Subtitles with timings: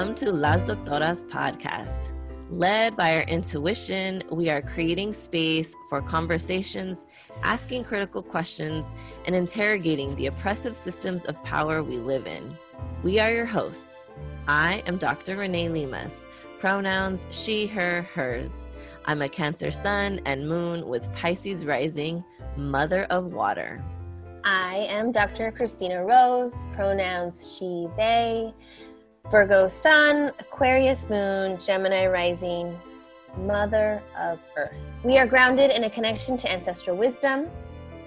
[0.00, 2.12] Welcome to Las Doctoras podcast.
[2.48, 7.04] Led by our intuition, we are creating space for conversations,
[7.42, 8.92] asking critical questions,
[9.26, 12.56] and interrogating the oppressive systems of power we live in.
[13.02, 14.06] We are your hosts.
[14.48, 15.36] I am Dr.
[15.36, 16.26] Renee Limas,
[16.60, 18.64] pronouns she, her, hers.
[19.04, 22.24] I'm a Cancer sun and moon with Pisces rising,
[22.56, 23.84] mother of water.
[24.44, 25.50] I am Dr.
[25.50, 28.54] Christina Rose, pronouns she, they,
[29.30, 32.76] Virgo sun, Aquarius moon, Gemini rising,
[33.36, 34.74] mother of earth.
[35.04, 37.46] We are grounded in a connection to ancestral wisdom.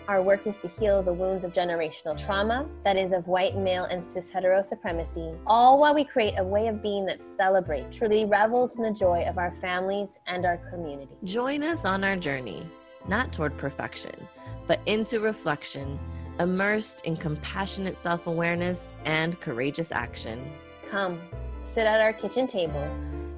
[0.09, 3.85] Our work is to heal the wounds of generational trauma, that is, of white male
[3.85, 8.25] and cis hetero supremacy, all while we create a way of being that celebrates, truly
[8.25, 11.13] revels in the joy of our families and our community.
[11.23, 12.67] Join us on our journey,
[13.07, 14.27] not toward perfection,
[14.67, 15.97] but into reflection,
[16.41, 20.51] immersed in compassionate self awareness and courageous action.
[20.93, 21.19] Come,
[21.63, 22.87] sit at our kitchen table,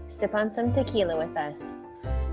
[0.09, 1.61] sip on some tequila with us,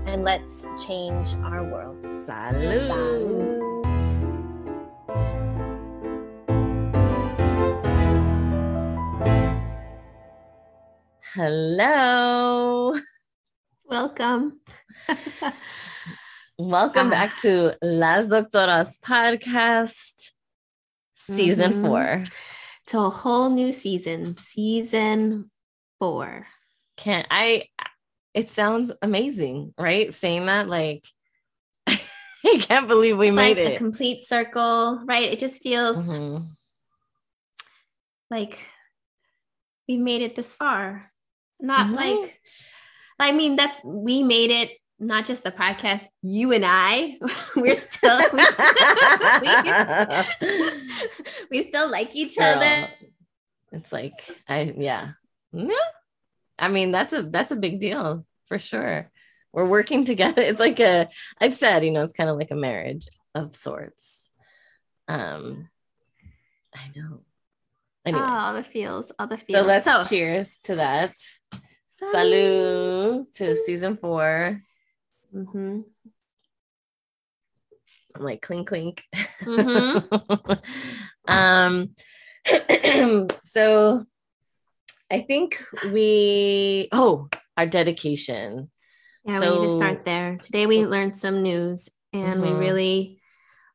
[0.05, 1.97] and let's change our world.
[2.03, 2.89] Salud.
[2.89, 4.63] Salud.
[11.63, 12.93] Hello.
[13.85, 14.59] Welcome.
[16.57, 17.09] Welcome Ah.
[17.09, 20.31] back to Las Doctoras podcast,
[21.15, 21.81] season Mhm.
[21.81, 22.23] four.
[22.87, 25.49] To a whole new season, season
[25.99, 26.47] four.
[26.97, 27.69] Can't I?
[28.33, 30.13] It sounds amazing, right?
[30.13, 31.05] Saying that, like,
[31.87, 33.77] I can't believe we It's made like a it.
[33.77, 35.31] complete circle, right?
[35.31, 36.49] It just feels Mhm.
[38.29, 38.59] like
[39.87, 41.11] we made it this far.
[41.59, 41.95] Not Mhm.
[41.95, 42.41] like,
[43.19, 44.71] I mean, that's we made it.
[44.99, 47.17] Not just the podcast, you and I.
[47.55, 50.71] We're still, we still, we,
[51.51, 52.87] we still like each Girl, other.
[53.71, 55.11] It's like I yeah.
[55.51, 55.75] Yeah.
[56.59, 59.09] I mean, that's a that's a big deal for sure.
[59.51, 60.41] We're working together.
[60.41, 61.09] It's like a
[61.41, 64.29] I've said, you know, it's kind of like a marriage of sorts.
[65.07, 65.69] Um
[66.73, 67.21] I know.
[68.05, 69.63] Anyway, Oh, all the feels, all the feels.
[69.63, 71.15] so let's cheers to that.
[72.13, 74.61] Salud to season four.
[75.33, 75.81] Hmm
[78.15, 79.03] I'm like clink clink.
[79.41, 80.61] Mhm.
[81.27, 81.95] um
[83.43, 84.05] so
[85.11, 87.27] I think we oh
[87.57, 88.69] our dedication.
[89.25, 90.37] Yeah, we need to start there.
[90.37, 92.59] Today we learned some news and we Mhm.
[92.59, 93.21] really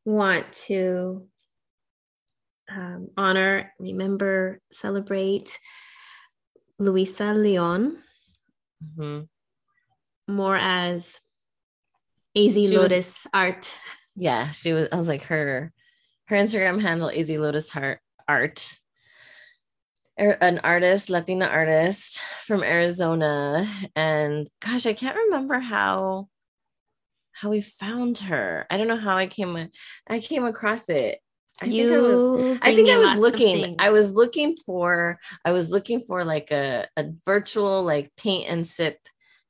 [0.04, 1.26] want to
[2.70, 5.58] um, honor, remember, celebrate
[6.78, 8.02] Luisa Leon
[8.84, 9.28] Mhm.
[10.28, 11.19] more as
[12.47, 13.72] AZ She was- Lotus art.
[14.16, 15.72] Yeah, she was I was like her
[16.26, 18.66] her Instagram handle Easy Lotus Heart Art.
[20.21, 23.66] Er- An artist, Latina artist from Arizona.
[23.94, 26.28] And gosh, I can't remember how
[27.32, 28.66] how we found her.
[28.69, 29.70] I don't know how I came
[30.09, 31.20] I came across it.
[31.62, 33.76] I think I was You I think I was looking.
[33.78, 35.19] I was looking for.
[35.44, 38.99] I was looking for like a a virtual like paint and sip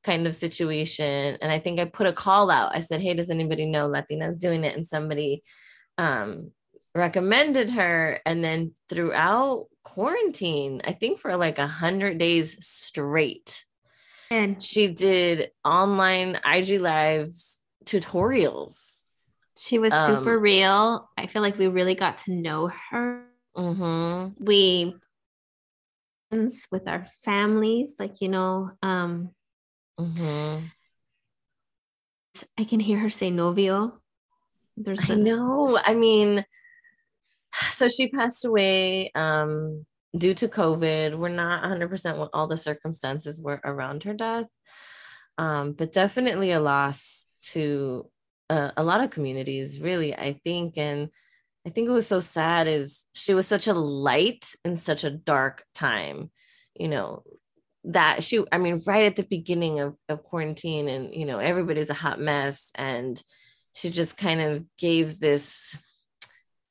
[0.08, 2.74] kind of situation, and I think I put a call out.
[2.74, 5.42] I said, "Hey, does anybody know Latinas doing it?" And somebody
[5.98, 6.52] um,
[6.94, 8.20] recommended her.
[8.24, 13.66] And then throughout quarantine, I think for like a hundred days straight,
[14.30, 19.04] and she did online IG lives tutorials.
[19.58, 21.10] she was um, super real.
[21.18, 23.24] I feel like we really got to know her.
[23.54, 24.94] hmm we
[26.70, 29.30] with our families like you know um
[29.98, 30.58] hmm
[32.56, 34.00] i can hear her say novio
[34.84, 35.78] there's I know.
[35.82, 36.44] I mean,
[37.72, 41.16] so she passed away um, due to COVID.
[41.16, 44.46] We're not 100% what all the circumstances were around her death,
[45.36, 48.08] um, but definitely a loss to
[48.50, 50.78] uh, a lot of communities, really, I think.
[50.78, 51.08] And
[51.66, 55.10] I think it was so sad is she was such a light in such a
[55.10, 56.30] dark time,
[56.74, 57.24] you know,
[57.88, 61.90] that she, I mean, right at the beginning of, of quarantine and, you know, everybody's
[61.90, 63.22] a hot mess and
[63.74, 65.76] she just kind of gave this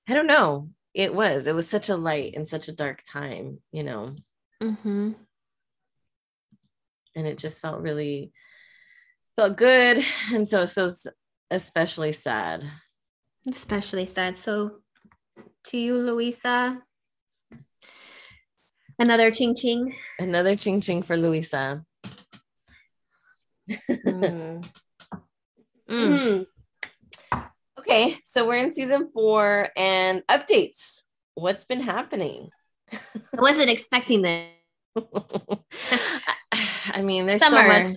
[0.10, 3.60] i don't know it was it was such a light in such a dark time
[3.72, 4.14] you know?
[4.62, 5.12] Mm-hmm.
[7.16, 8.32] and it just felt really
[9.38, 10.04] felt good.
[10.34, 11.08] And so it feels
[11.50, 12.66] especially sad.
[13.48, 14.38] Especially sad.
[14.38, 14.80] So
[15.66, 16.82] to you luisa
[19.00, 21.84] another ching ching another ching ching for luisa
[24.06, 24.64] Mm.
[25.90, 26.46] Mm.
[27.80, 31.02] Okay so we're in season four and updates
[31.36, 32.50] what's been happening
[32.94, 34.48] i wasn't expecting this
[36.90, 37.62] I mean, there's Summer.
[37.62, 37.88] so much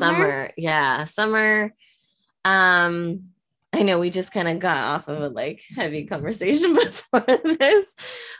[0.00, 0.50] summer.
[0.56, 1.74] Yeah, summer.
[2.44, 3.30] Um,
[3.74, 7.92] I know we just kind of got off of a like heavy conversation before this,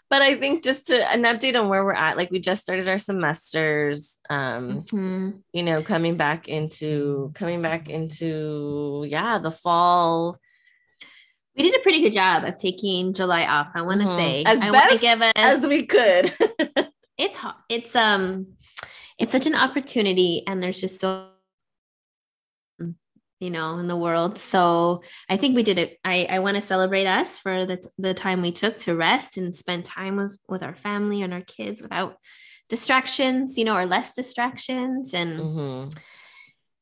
[0.09, 2.87] but I think just to an update on where we're at, like we just started
[2.87, 4.21] our semesters.
[4.31, 5.41] Um, Mhm.
[5.53, 10.39] you know, coming back into coming back into yeah, the fall.
[11.57, 13.73] We did a pretty good job of taking July off.
[13.75, 14.17] I want to Mhm.
[14.17, 15.33] say, as I best give us.
[15.37, 16.33] as we could.
[17.19, 17.39] it's
[17.69, 18.55] it's um,
[19.19, 21.29] it's such an opportunity, and there's just so,
[23.41, 24.39] you know, in the world.
[24.39, 25.99] So I think we did it.
[26.05, 29.37] I I want to celebrate us for the t- the time we took to rest
[29.37, 32.17] and spend time with with our family and our kids without
[32.69, 35.97] distractions, you know, or less distractions, and Mhm.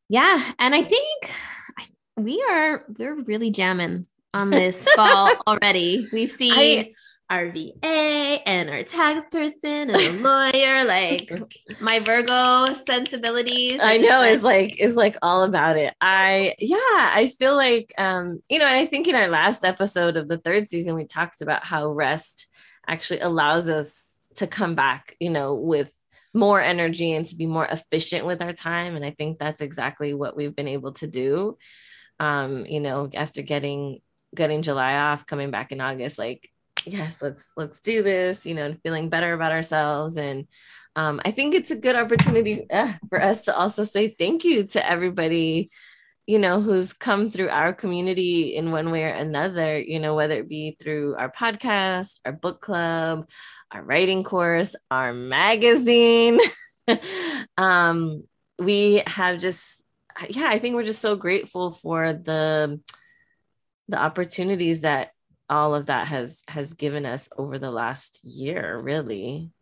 [0.09, 1.31] yeah, and I think
[1.79, 6.09] I- we are we're really jamming on this fall already.
[6.13, 6.93] We've seen I-
[7.33, 10.85] our VA and our tax person and a lawyer.
[10.85, 11.33] Like
[11.81, 13.81] my Virgo sensibilities.
[13.83, 15.95] I know is like is like all about it.
[16.01, 20.19] I yeah, I feel like um, you know, and I think in our last episode
[20.19, 22.49] of the third season, we talked about how rest
[22.87, 25.91] actually allows us to come back, you know, with
[26.35, 28.95] more energy and to be more efficient with our time.
[28.95, 31.57] And I think that's exactly what we've been able to do.
[32.21, 34.01] Um, you know, after getting
[34.35, 36.51] getting July off, coming back in August, like,
[36.85, 40.47] yes, let's let's do this, you know, and feeling better about ourselves and
[40.95, 44.65] um, I think it's a good opportunity uh, for us to also say thank you
[44.65, 45.71] to everybody,
[46.27, 50.35] you know, who's come through our community in one way or another, you know, whether
[50.35, 53.27] it be through our podcast, our book club,
[53.71, 56.39] our writing course, our magazine.
[57.57, 58.25] um,
[58.59, 59.83] we have just,
[60.29, 62.81] yeah, I think we're just so grateful for the
[63.89, 65.11] the opportunities that
[65.53, 69.53] all of that has has given us over the last year, really.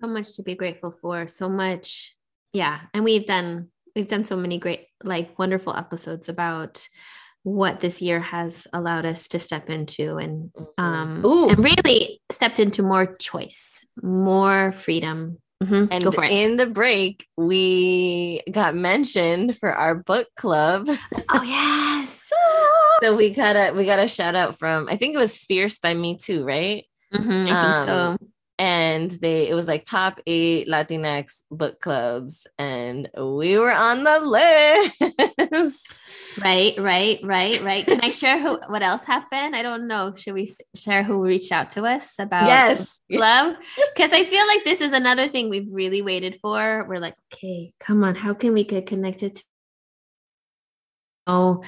[0.00, 1.26] so much to be grateful for.
[1.26, 2.14] So much,
[2.52, 2.80] yeah.
[2.92, 6.86] And we've done we've done so many great, like wonderful episodes about
[7.44, 11.48] what this year has allowed us to step into and um Ooh.
[11.50, 15.38] and really stepped into more choice, more freedom.
[15.62, 15.88] Mhm.
[15.90, 16.32] And Go for it.
[16.32, 20.88] in the break, we got mentioned for our book club.
[21.32, 22.23] oh yes.
[23.04, 25.78] So we got a we got a shout out from I think it was Fierce
[25.78, 26.84] by mitú, right?
[27.12, 28.26] Mhm, I think Um, so.
[28.58, 34.20] And they it was like top eight Latinx book clubs, and we were on the
[34.20, 36.00] list.
[36.40, 37.84] Right, right, right, right.
[37.84, 39.54] Can I share who what else happened?
[39.54, 40.14] I don't know.
[40.16, 42.98] Should we share who reached out to us about yes.
[43.10, 43.54] love?
[43.94, 46.86] Because I feel like this is another thing we've really waited for.
[46.88, 49.40] We're like, okay, come on, how can we get connected
[51.26, 51.62] Oh,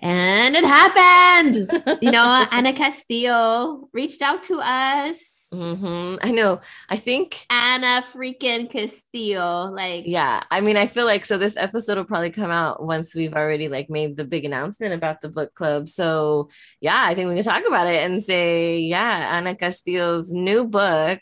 [0.00, 1.98] and it happened.
[2.02, 5.48] You know, Ana Castillo reached out to us.
[5.52, 6.18] Mhm.
[6.22, 6.60] I know.
[6.88, 9.70] I think Ana freaking Castillo.
[9.70, 13.14] Like, yeah i mean i feel like so this episode will probably come out once
[13.14, 16.48] we've already like made the big announcement about the book club so
[16.80, 21.20] yeah i think we can talk about it and say yeah Ana castillo's new book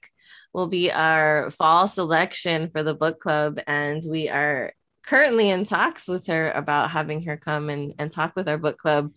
[0.53, 4.73] will be our fall selection for the book club and we are
[5.11, 8.79] currently in talks with her about having her come and, and talk with our book
[8.79, 9.13] club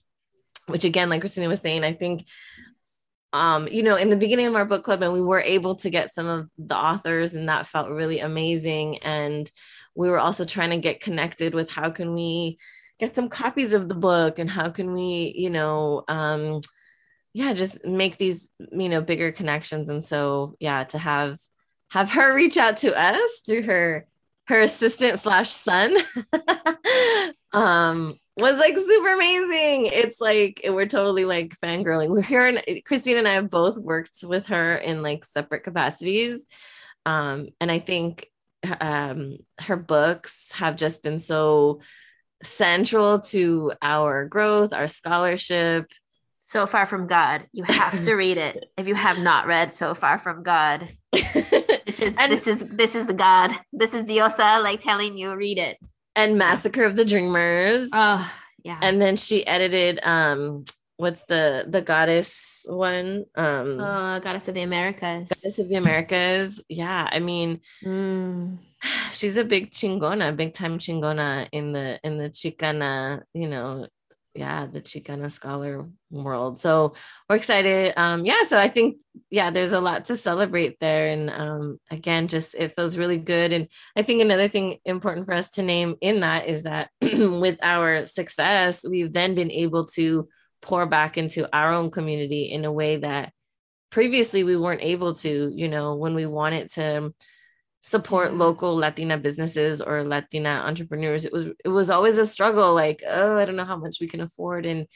[0.67, 2.25] which again like christina was saying i think
[3.33, 5.89] um, you know, in the beginning of our book club, and we were able to
[5.89, 8.99] get some of the authors, and that felt really amazing.
[8.99, 9.51] And
[9.95, 12.59] we were also trying to get connected with how can we
[12.99, 16.61] get some copies of the book, and how can we, you know, um,
[17.33, 19.89] yeah, just make these, you know, bigger connections.
[19.89, 21.39] And so, yeah, to have
[21.89, 24.05] have her reach out to us through her
[24.47, 25.95] her assistant slash son
[27.53, 29.85] um was like super amazing.
[29.93, 32.09] It's like we're totally like fangirling.
[32.09, 36.45] We're here and Christine and I have both worked with her in like separate capacities.
[37.05, 38.27] Um, and I think
[38.81, 41.81] um her books have just been so
[42.41, 45.91] central to our growth, our scholarship.
[46.45, 47.47] so far from God.
[47.51, 48.65] You have to read it.
[48.77, 50.89] If you have not read So Far from God,
[52.03, 53.51] is And- this is this is the God.
[53.71, 55.77] This is Diosa like telling you read it.
[56.15, 57.89] and Massacre of the Dreamers.
[57.93, 58.31] Oh
[58.63, 58.79] yeah.
[58.81, 60.63] and then she edited um
[60.97, 63.25] what's the the goddess one?
[63.35, 65.27] Um oh, Goddess of the Americas.
[65.29, 66.61] Goddess of the Americas.
[66.69, 68.59] Yeah, I mean, Mm.
[69.11, 73.87] she's a big chingona, big time chingona in the in the Chicana, you know,
[74.35, 76.59] yeah, the Chicana scholar world.
[76.59, 76.95] So
[77.29, 77.93] we're excited.
[77.97, 78.97] Um, yeah, so I think
[79.29, 81.07] yeah, there's a lot to celebrate there.
[81.07, 83.53] And um again, just it feels really good.
[83.53, 87.59] And I think another thing important for us to name in that is that with
[87.61, 90.27] our success, we've then been able to
[90.61, 93.33] pour back into our own community in a way that
[93.91, 97.13] previously we weren't able to you know when we wanted to
[97.83, 103.03] support local latina businesses or latina entrepreneurs it was it was always a struggle like
[103.05, 104.87] oh i don't know how much we can afford and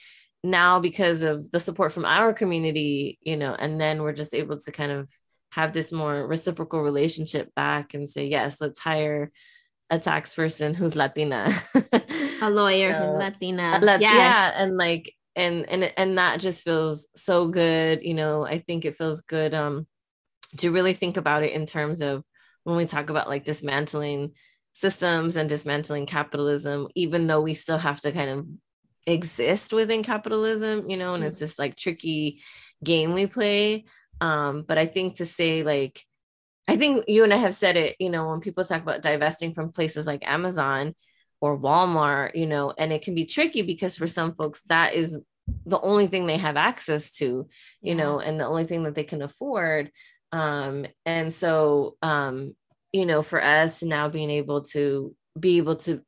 [0.41, 4.57] now because of the support from our community you know and then we're just able
[4.57, 5.09] to kind of
[5.49, 9.31] have this more reciprocal relationship back and say yes let's hire
[9.89, 11.51] a tax person who's latina
[12.41, 13.79] A lawyer who's Uh, Latina.
[13.81, 14.13] Lat- yes.
[14.13, 18.85] yeah and like and and and that just feels so good you know i think
[18.85, 19.85] it feels good um
[20.57, 22.23] to really think about it in terms of
[22.67, 24.33] when we talk about like dismantling
[24.73, 28.45] systems and dismantling capitalism even though we still have to kind of
[29.05, 32.41] exist within capitalism you know and it's this like tricky
[32.83, 33.85] game we play
[34.19, 36.03] um but i think to say like
[36.67, 39.53] i think you and i have said it you know when people talk about divesting
[39.53, 40.93] from places like amazon
[41.39, 45.17] or walmart you know and it can be tricky because for some folks that is
[45.65, 47.47] the only thing they have access to
[47.81, 49.89] you know and the only thing that they can afford
[50.37, 52.55] um and so um
[52.93, 56.01] you know for us now being able to be able to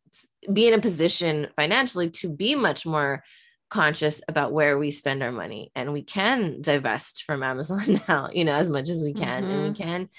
[0.52, 3.24] be in a position financially to be much more
[3.70, 5.72] conscious about where we spend our money.
[5.76, 9.46] And we can divest from amazon now you know as much as we can.
[9.46, 10.10] And we can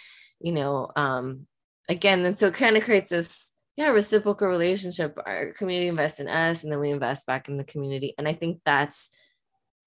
[0.41, 1.47] you know um
[1.89, 5.17] again and so it kind of creates this yeah reciprocal relationship.
[5.25, 8.15] Our community invests in us and then we invest back in the community.
[8.19, 9.09] And i think that's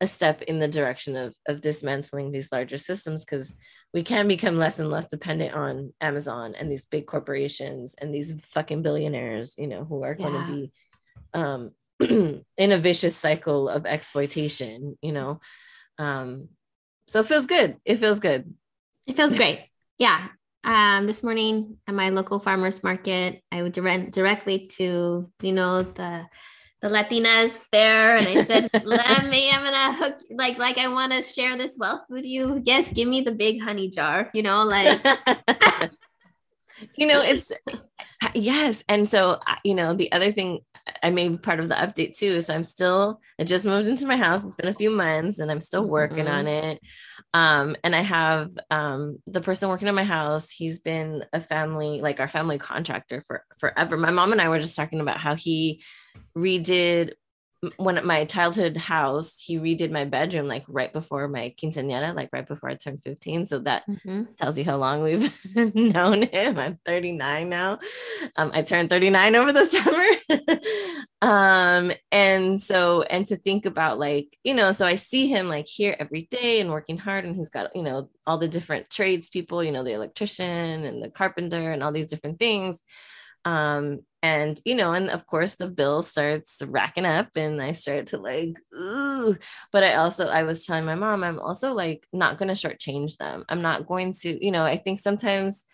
[0.01, 3.55] a step in the direction of of dismantling these larger systems because
[3.93, 8.33] we can become less and less dependent on Amazon and these big corporations and these
[8.47, 10.71] fucking billionaires, you know, who are going to be
[11.33, 11.71] um
[12.57, 15.39] in a vicious cycle of exploitation, you know.
[15.97, 16.49] Um
[17.07, 17.77] so it feels good.
[17.85, 18.53] It feels good.
[19.05, 19.67] It feels great.
[19.97, 20.27] Yeah.
[20.63, 25.83] Um, this morning at my local farmers market, I would direct directly to, you know,
[25.83, 26.25] the
[26.83, 28.17] the Latinas there.
[28.17, 31.77] And I said, let me, I'm gonna hook like like I want to share this
[31.79, 32.61] wealth with you.
[32.65, 35.01] Yes, give me the big honey jar, you know, like
[36.95, 37.51] you know, it's
[38.35, 38.83] yes.
[38.89, 40.59] And so, you know, the other thing
[41.01, 44.17] I made part of the update too is I'm still, I just moved into my
[44.17, 44.43] house.
[44.43, 46.33] It's been a few months and I'm still working Mhm.
[46.33, 46.81] on it.
[47.33, 52.01] Um, and I have um, the person working in my house, he's been a family,
[52.01, 53.95] like our family contractor for forever.
[53.95, 55.81] My mom and I were just talking about how he
[56.37, 57.13] redid
[57.77, 62.29] when at my childhood house, he redid my bedroom like right before my quinceañera, like
[62.33, 63.45] right before I turned 15.
[63.45, 64.35] So that Mhm.
[64.35, 65.31] tells you how long we've
[65.73, 66.59] known him.
[66.59, 67.79] I'm 39 now.
[68.35, 70.99] Um, I turned 39 over the summer.
[71.21, 75.67] um, and so, and to think about like, you know, so I see him like
[75.67, 79.29] here every day and working hard, and he's got, you know, all the different trades
[79.29, 82.81] people, you know, the electrician and the carpenter and all these different things.
[83.45, 88.07] Um, and you know, and of course the bill starts racking up, and I start
[88.07, 89.37] to like, ooh,
[89.73, 93.17] but I also I was telling my mom I'm also like not going to shortchange
[93.17, 93.43] them.
[93.49, 95.65] I'm not going to, you know, I think sometimes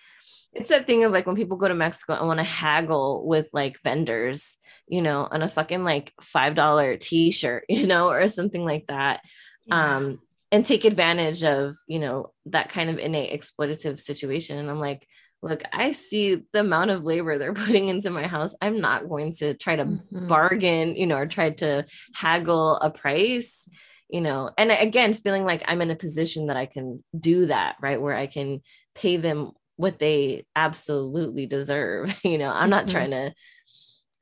[0.51, 3.48] it's that thing of like when people go to Mexico and want to haggle with
[3.53, 8.65] like vendors, you know, on a fucking like five dollar t-shirt, you know, or something
[8.65, 9.22] like that.
[9.68, 9.98] Yeah.
[9.98, 10.20] Um,
[10.51, 14.58] and take advantage of, you know, that kind of innate exploitative situation.
[14.58, 15.08] And I'm like,
[15.41, 18.55] look, I see the amount of labor they're putting into my house.
[18.62, 20.27] I'm not going to try to Mhm.
[20.27, 23.67] bargain, you know, or try to haggle a price,
[24.10, 24.51] you know.
[24.58, 28.01] And again, feeling like I'm in a position that I can do that, right?
[28.01, 28.62] Where I can
[28.96, 32.13] pay them what they absolutely deserve.
[32.24, 32.91] You know, I'm not Mhm.
[32.91, 33.34] trying to,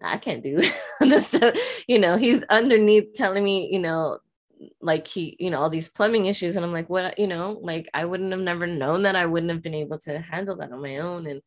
[0.01, 0.61] I can't do
[1.01, 1.55] this stuff.
[1.87, 4.19] You know, he's underneath telling me, you know,
[4.81, 6.55] like he, you know, all these plumbing issues.
[6.55, 9.51] And I'm like, what, you know, like I wouldn't have never known that I wouldn't
[9.51, 11.27] have been able to handle that on my own.
[11.27, 11.41] And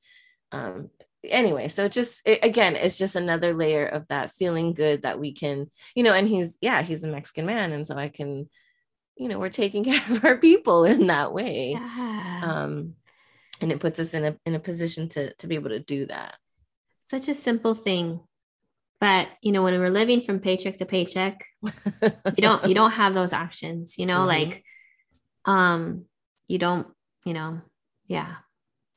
[0.53, 0.91] um
[1.23, 5.21] anyway so it just it, again it's just another layer of that feeling good that
[5.21, 8.49] we can you know and he's yeah he's a mexican man and so i can
[9.17, 12.41] you know we're taking care of our people in that way Yeah.
[12.43, 12.95] um
[13.61, 16.07] and it puts us in a in a position to to be able to do
[16.07, 16.37] that
[17.05, 18.21] Such a simple thing.
[19.01, 23.15] But you know, when we're living from paycheck to paycheck, you don't you don't have
[23.15, 24.27] those options, you know, Mhm.
[24.27, 24.65] like
[25.47, 26.05] um
[26.47, 26.87] you don't,
[27.25, 27.61] you know,
[28.07, 28.37] yeah.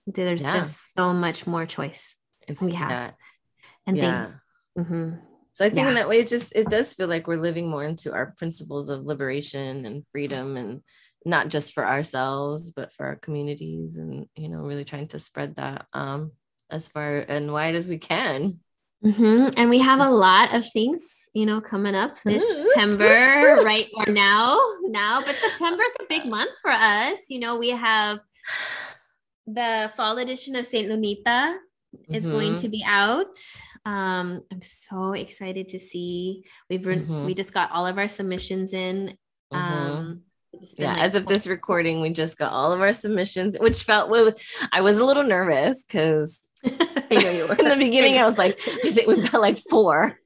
[0.05, 0.53] There's Yeah.
[0.53, 3.11] just so much more choice it's We have yeah,
[3.87, 4.25] and yeah.
[4.75, 4.85] thing.
[4.85, 5.09] hmm
[5.53, 5.89] so i think Yeah.
[5.89, 8.89] in that way it just it does feel like we're living more into our principles
[8.89, 10.81] of liberation and freedom and
[11.25, 15.55] not just for ourselves but for our communities and you know really trying to spread
[15.55, 16.31] that um
[16.69, 18.59] as far and wide as we can
[19.03, 23.87] hmm And we have a lot of things, you know, coming up this September, right?
[23.95, 27.19] Or now, now, but September is a big month for us.
[27.29, 28.19] You know, we have
[29.47, 31.57] the fall edition of Saint Lunita
[32.09, 32.61] is going Mhm.
[32.61, 33.37] to be out.
[33.85, 36.45] Um, I'm so excited to see.
[36.69, 37.25] We've re- Mhm.
[37.25, 39.17] we just got all of our submissions in.
[39.53, 39.57] Mhm.
[39.57, 40.21] Um,
[40.77, 44.09] yeah, like, as of this recording, we just got all of our submissions, which felt
[44.09, 44.31] well,
[44.71, 46.49] I was a little nervous because
[47.11, 47.55] I know you were.
[47.55, 50.17] in the beginning, I was like, I think we've got like four.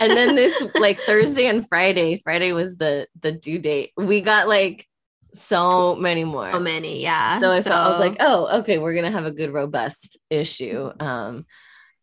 [0.00, 3.92] And then this like Thursday and Friday, Friday was the the due date.
[3.96, 4.86] We got like
[5.34, 6.52] so many more.
[6.52, 7.40] So many, yeah.
[7.40, 10.18] So I so, felt I was like, oh, okay, we're gonna have a good robust
[10.30, 10.90] issue.
[10.98, 11.46] Um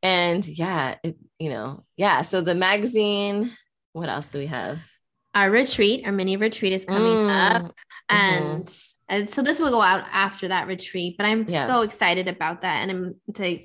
[0.01, 2.23] and yeah, it, you know, yeah.
[2.23, 3.51] So the magazine,
[3.93, 4.85] what else do we have?
[5.33, 7.51] Our retreat, our mini retreat is coming mm.
[7.55, 7.61] up.
[7.63, 8.15] Mm-hmm.
[8.15, 9.15] And mm-hmm.
[9.15, 11.67] and so this will go out after that retreat, but I'm yeah.
[11.67, 12.81] so excited about that.
[12.81, 13.59] And I'm to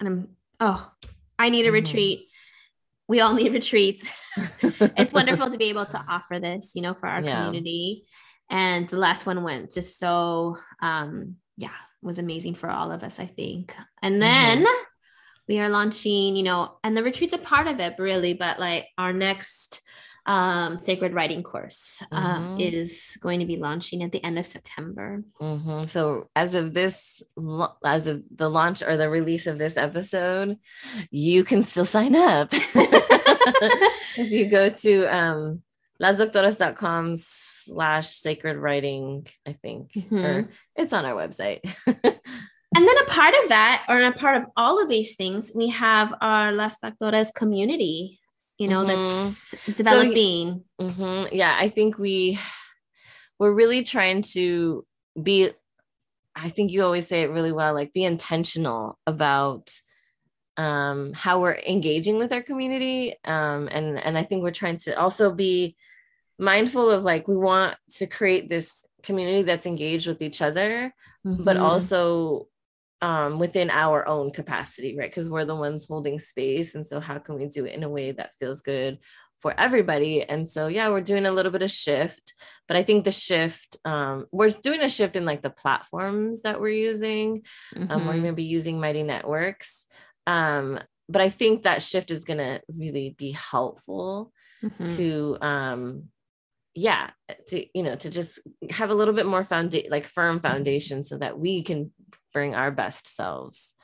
[0.00, 0.28] and I'm
[0.58, 0.90] oh,
[1.38, 1.74] I need a mm-hmm.
[1.74, 2.28] retreat.
[3.06, 4.08] We all need retreats.
[4.62, 7.44] it's wonderful to be able to offer this, you know, for our yeah.
[7.44, 8.04] community.
[8.48, 11.70] And the last one went just so um yeah,
[12.02, 13.74] was amazing for all of us, I think.
[14.02, 14.20] And mm-hmm.
[14.20, 14.84] then mm-hmm.
[15.48, 18.86] we are launching, you know, and the retreat's a part of it really, but like
[18.98, 19.82] our next
[20.30, 22.60] um, sacred writing course uh, mm-hmm.
[22.60, 25.24] is going to be launching at the end of September.
[25.40, 25.84] Mm-hmm.
[25.88, 27.20] So, as of this,
[27.84, 30.56] as of the launch or the release of this episode,
[31.10, 32.50] you can still sign up.
[32.52, 35.62] if you go to um,
[36.00, 40.16] lasdoctoras.com slash sacred writing, I think, mm-hmm.
[40.16, 41.58] or it's on our website.
[41.86, 45.70] and then a part of that, or a part of all of these things, we
[45.70, 48.19] have our Las Doctoras community
[48.60, 49.24] you know mm-hmm.
[49.24, 51.34] that's developing so, mm-hmm.
[51.34, 52.38] yeah i think we
[53.38, 54.86] we're really trying to
[55.20, 55.50] be
[56.36, 59.72] i think you always say it really well like be intentional about
[60.58, 64.92] um how we're engaging with our community um and and i think we're trying to
[65.00, 65.74] also be
[66.38, 70.94] mindful of like we want to create this community that's engaged with each other
[71.26, 71.44] mm-hmm.
[71.44, 72.46] but also
[73.02, 75.10] um, within our own capacity, right?
[75.10, 76.74] Because we're the ones holding space.
[76.74, 78.98] And so, how can we do it in a way that feels good
[79.40, 80.22] for everybody?
[80.22, 82.34] And so, yeah, we're doing a little bit of shift,
[82.68, 86.60] but I think the shift, um, we're doing a shift in like the platforms that
[86.60, 87.42] we're using.
[87.74, 87.90] Mm-hmm.
[87.90, 89.86] Um, we're going to be using Mighty Networks.
[90.26, 94.96] Um, but I think that shift is going to really be helpful mm-hmm.
[94.96, 96.04] to, um,
[96.76, 97.10] yeah
[97.48, 98.38] to you know to just
[98.70, 101.90] have a little bit more foundation like firm foundation so that we can
[102.32, 103.74] bring our best selves.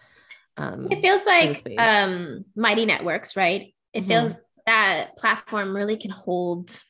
[0.56, 3.74] Um, it feels like um, Mighty Networks, right?
[3.92, 4.08] It mm-hmm.
[4.08, 4.32] feels
[4.66, 6.82] that platform really can hold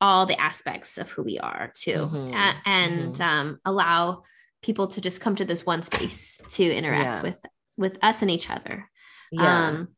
[0.00, 2.34] all the aspects of who we are too, mm-hmm.
[2.34, 3.22] a- and mm-hmm.
[3.22, 4.22] um, allow
[4.62, 7.22] people to just come to this one space to interact yeah.
[7.22, 7.38] with
[7.76, 8.88] with us and each other.
[9.30, 9.68] Yeah.
[9.68, 9.88] Um,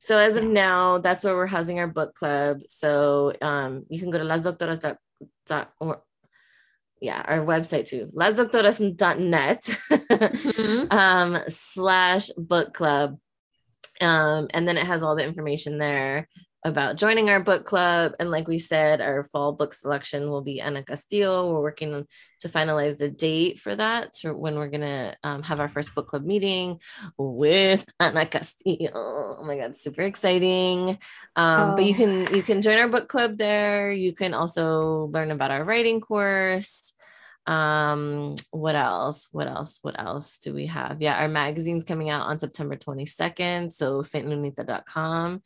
[0.00, 2.60] so as of now, that's where we're housing our book club.
[2.68, 5.98] So um, you can go to lasdoctoras.org
[7.00, 10.86] yeah, our website too, lasdoctoras.net mm-hmm.
[10.90, 13.18] um, slash book club.
[14.00, 16.28] Um, and then it has all the information there
[16.64, 18.14] about joining our book club.
[18.18, 21.52] And like we said, our fall book selection will be Ana Castillo.
[21.52, 22.06] We're working
[22.40, 25.94] to finalize the date for that to when we're going to um, have our first
[25.94, 26.80] book club meeting
[27.18, 28.90] with Ana Castillo.
[28.94, 30.98] Oh my God, super exciting.
[31.36, 31.76] Um, oh.
[31.76, 31.96] But you oh.
[31.96, 33.92] can, you can join our book club there.
[33.92, 36.92] You can also learn about our writing course
[37.46, 42.26] um what else what else what else do we have yeah our magazine's coming out
[42.26, 45.42] on september 22nd so stlunita.com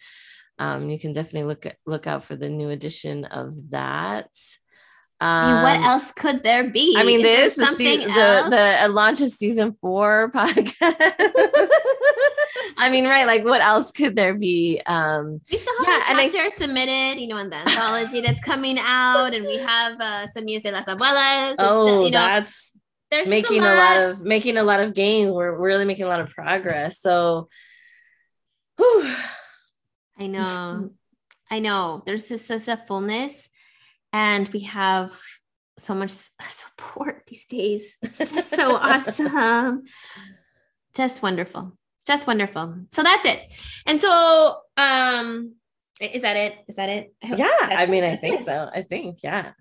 [0.59, 4.29] um you can definitely look at, look out for the new edition of that
[5.21, 6.94] um, I mean, what um, else could there be?
[6.97, 8.51] I mean, this Is this something the, else?
[8.51, 10.77] the the launch of season four podcast.
[12.77, 13.27] I mean, right?
[13.27, 14.81] Like, what else could there be?
[14.87, 18.38] Um, we still have yeah, a chapter I, submitted, you know, in the anthology that's
[18.40, 21.57] coming out, and we have uh, Semillas de las Abuelas.
[21.59, 22.71] Oh, you know, that's
[23.11, 23.75] there's making a lot.
[23.75, 24.11] a lot.
[24.11, 25.31] of making a lot of gains.
[25.31, 27.01] We're really making a lot of progress.
[27.01, 27.49] So,
[28.77, 29.12] whew.
[30.19, 30.91] I know,
[31.51, 32.03] I know.
[32.05, 33.49] There's just such a fullness
[34.13, 35.13] and we have
[35.79, 36.13] so much
[36.49, 37.97] support these days.
[38.03, 39.85] It's just so awesome.
[40.95, 41.79] Just wonderful.
[42.07, 42.87] Just wonderful.
[42.91, 43.41] So that's it.
[43.87, 45.55] And so um
[46.01, 46.55] is that it?
[46.69, 47.13] Is that it?
[47.23, 48.45] I yeah, I mean, I think it.
[48.45, 48.71] so.
[48.73, 49.53] I think, yeah.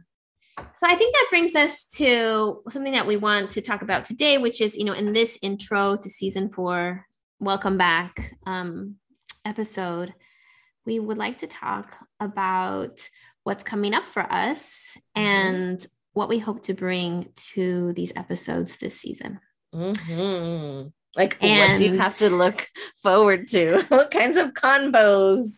[0.75, 4.37] So I think that brings us to something that we want to talk about today,
[4.37, 7.05] which is, you know, in this intro to season four,
[7.39, 8.95] welcome back um,
[9.45, 10.13] episode,
[10.87, 13.07] we would like to talk about
[13.43, 15.21] what's coming up for us mm-hmm.
[15.21, 19.39] and what we hope to bring to these episodes this season.
[19.75, 20.87] Mm-hmm.
[21.15, 22.67] Like, and, what do you have to look
[23.03, 23.85] forward to?
[23.89, 25.49] What kinds of combos?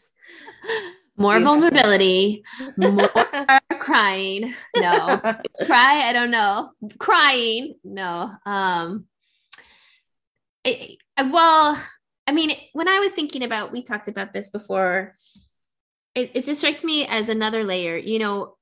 [1.15, 2.43] More vulnerability,
[2.77, 3.09] more
[3.79, 4.53] crying.
[4.75, 5.19] No,
[5.65, 6.01] cry.
[6.05, 6.71] I don't know.
[6.97, 7.75] Crying.
[7.83, 8.31] No.
[8.45, 9.05] Um.
[11.17, 11.81] Well,
[12.29, 15.17] I mean, when I was thinking about, we talked about this before
[16.13, 18.55] it, it just strikes me as another layer you know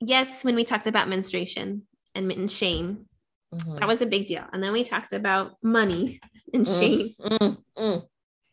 [0.00, 1.82] yes, when we talked about menstruation
[2.14, 3.06] and, and shame,
[3.54, 3.78] Mhm.
[3.78, 4.44] that was a big deal.
[4.52, 6.18] And then we talked about money
[6.54, 7.14] and Mm, shame.
[7.20, 8.08] mm, mm.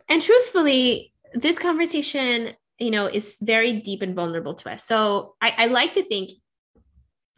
[0.10, 4.84] And truthfully, this conversation, you know, is very deep and vulnerable to us.
[4.84, 6.32] So I, I like to think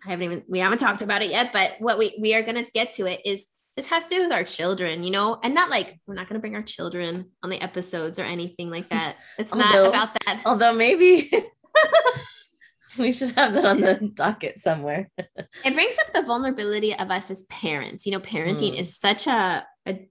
[0.05, 2.65] I haven't even we haven't talked about it yet, but what we we are gonna
[2.73, 5.69] get to it is this has to do with our children, you know, and not
[5.69, 9.15] like we're not gonna bring our children on the episodes or anything like that.
[9.37, 10.41] It's not about that.
[10.45, 11.31] Although maybe
[12.97, 15.09] we should have that on the docket somewhere.
[15.17, 18.05] it brings up the vulnerability of us as parents.
[18.05, 18.79] You know, parenting Mm.
[18.79, 20.07] is such a, a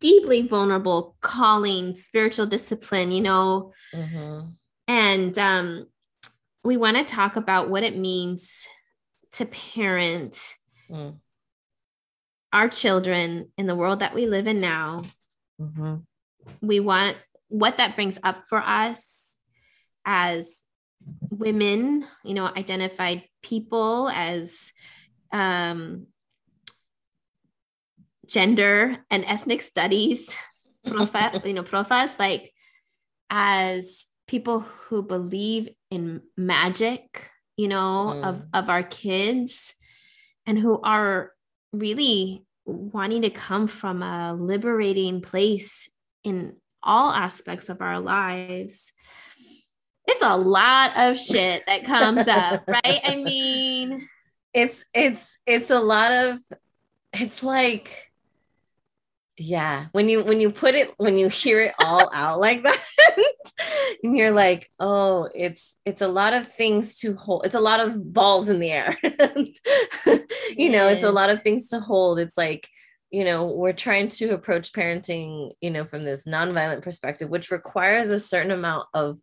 [0.00, 4.54] deeply vulnerable calling, spiritual discipline, you know, Mhm.
[4.88, 5.86] and um,
[6.62, 8.66] we want to talk about what it means
[9.32, 10.38] to parent
[10.90, 11.18] Mm.
[12.54, 15.02] Our children in the world that we live in now.
[15.60, 16.04] Mhm.
[16.62, 17.16] We want
[17.48, 19.36] what that brings up for us
[20.06, 20.62] as
[21.30, 24.72] women, you know, identified people, as
[25.32, 26.06] um,
[28.26, 30.34] gender and ethnic studies
[30.86, 32.52] profa- you know profas like
[33.28, 38.48] as people who believe in magic you know of Mm.
[38.54, 39.74] of our kids
[40.46, 41.32] and who are
[41.74, 45.88] really wanting to come from a liberating place
[46.22, 48.92] in all aspects of our lives.
[50.06, 53.00] It's a lot of shit that comes up right?
[53.04, 54.08] I mean
[54.52, 56.38] It's it's it's a lot of
[57.12, 58.03] it's like
[59.36, 62.80] yeah when you when you put it when you hear it all out like that
[64.02, 67.80] and you're like oh it's it's a lot of things to hold it's a lot
[67.80, 68.96] of balls in the air.
[70.56, 72.18] You know it's a lot of things to hold.
[72.18, 72.68] It's like
[73.10, 78.10] you know we're trying to approach parenting you know from this nonviolent perspective which requires
[78.10, 79.18] a certain amount of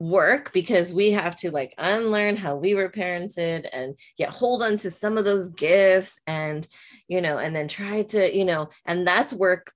[0.00, 4.76] work because we have to like unlearn how we were parented and yet hold on
[4.76, 6.66] to some of those gifts and
[7.06, 9.72] you know and then try to you know and that's work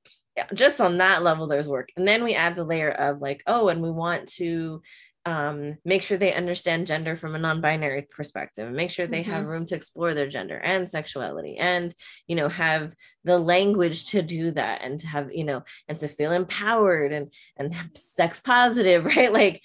[0.54, 1.90] just on that level there's work.
[1.96, 4.82] And then we add the layer of like oh and we want to
[5.24, 9.44] um, make sure they understand gender from a non-binary perspective and make sure they have
[9.44, 11.94] room to explore their gender and sexuality and
[12.26, 16.08] you know have the language to do that and to have you know and to
[16.08, 19.32] feel empowered and and sex positive right?
[19.32, 19.60] Like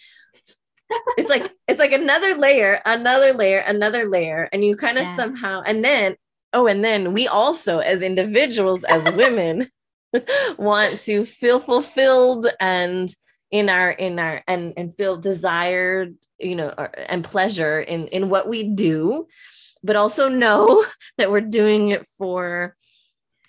[1.17, 5.15] it's like it's like another layer another layer another layer and you kind of Yeah.
[5.15, 6.15] somehow and then
[6.53, 9.69] oh and then we also as individuals as women
[10.57, 13.09] want to feel fulfilled and
[13.51, 18.29] in our in our and and feel desired you know or, and pleasure in in
[18.29, 19.27] what we do
[19.83, 20.83] but also know
[21.17, 22.75] that we're doing it for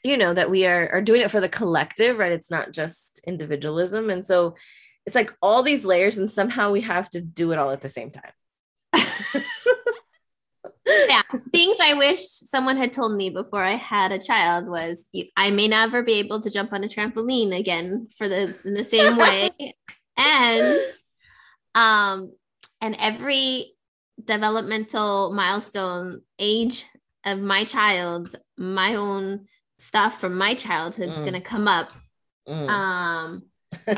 [0.02, 3.20] you know that we are are doing it for the collective right it's not just
[3.26, 4.54] individualism and so
[5.06, 7.88] it's like all these layers and somehow we have to do it all at the
[7.88, 8.32] same time
[11.08, 15.50] yeah things i wish someone had told me before i had a child was i
[15.50, 19.16] may never be able to jump on a trampoline again for the in the same
[19.16, 19.50] way
[20.16, 20.78] and
[21.74, 22.32] um
[22.80, 23.72] and every
[24.22, 26.84] developmental milestone age
[27.24, 29.46] of my child my own
[29.78, 31.22] stuff from my childhood is Mm.
[31.22, 31.90] going to come up
[32.46, 32.68] Mm.
[32.68, 33.42] um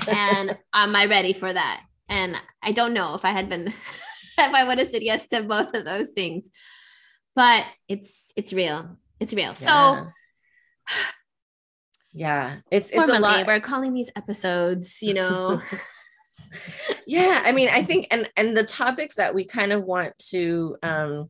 [0.09, 1.83] and am i ready for that.
[2.09, 3.69] And i don't know if i had been
[4.39, 6.49] if i would have said yes to both of those things
[7.35, 8.97] but it's it's real.
[9.21, 9.55] It's real.
[9.55, 10.07] So Yeah.
[12.13, 12.57] yeah.
[12.71, 13.47] It's it's a lot.
[13.47, 15.61] we're calling these episodes you know.
[17.07, 20.77] Yeah i mean i think and and the topics that we kind of want to
[20.83, 21.29] um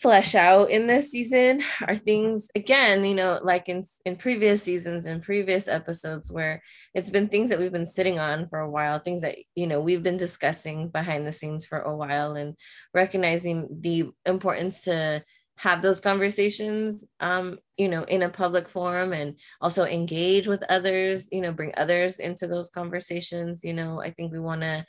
[0.00, 5.06] flesh out in this season are things again you know like in in previous seasons
[5.06, 6.62] and previous episodes where
[6.94, 9.80] it's been things that we've been sitting on for a while things that you know
[9.80, 12.54] we've been discussing behind the scenes for a while and
[12.94, 15.22] recognizing the importance to
[15.56, 21.26] have those conversations um you know in a public forum and also engage with others
[21.32, 23.64] you know bring others into those conversations.
[23.64, 24.86] You know i think we want to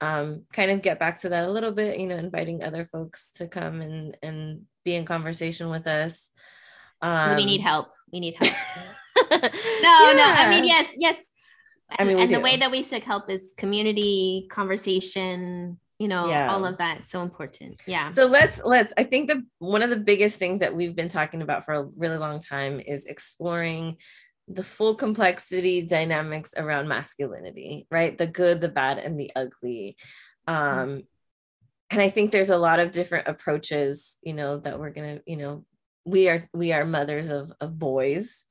[0.00, 3.32] um kind of get back to that a little bit you know inviting other folks
[3.32, 6.30] to come and and be in conversation with us.
[7.02, 7.88] um we need help.
[8.12, 8.52] We need help.
[9.30, 9.38] No
[9.82, 11.16] no no i mean yes yes.
[11.98, 16.52] I mean, and the way that we seek help is community conversation you know Yeah.
[16.52, 17.80] all of that so important.
[17.86, 18.10] Yeah.
[18.10, 21.42] So let's let's I think the one of the biggest things that we've been talking
[21.42, 23.96] about for a really long time is exploring
[24.48, 28.16] the full complexity dynamics around masculinity, right?
[28.16, 29.96] The good, the bad and the ugly.
[30.46, 31.02] Um
[31.90, 35.36] and I think there's a lot of different approaches, you know, that we're to, you
[35.36, 35.64] know,
[36.04, 38.44] we are we are mothers of of boys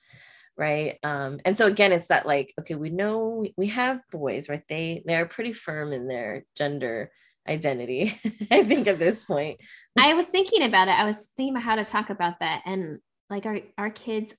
[0.57, 0.97] right?
[1.03, 4.63] Um and so again it's that like okay we know we have boys right?
[4.69, 7.12] They they are pretty firm in their gender
[7.47, 8.13] identity
[8.51, 9.60] i think at this point.
[9.97, 10.91] I was thinking about it.
[10.91, 12.62] I was thinking about how to talk about that.
[12.65, 14.36] And like our our kids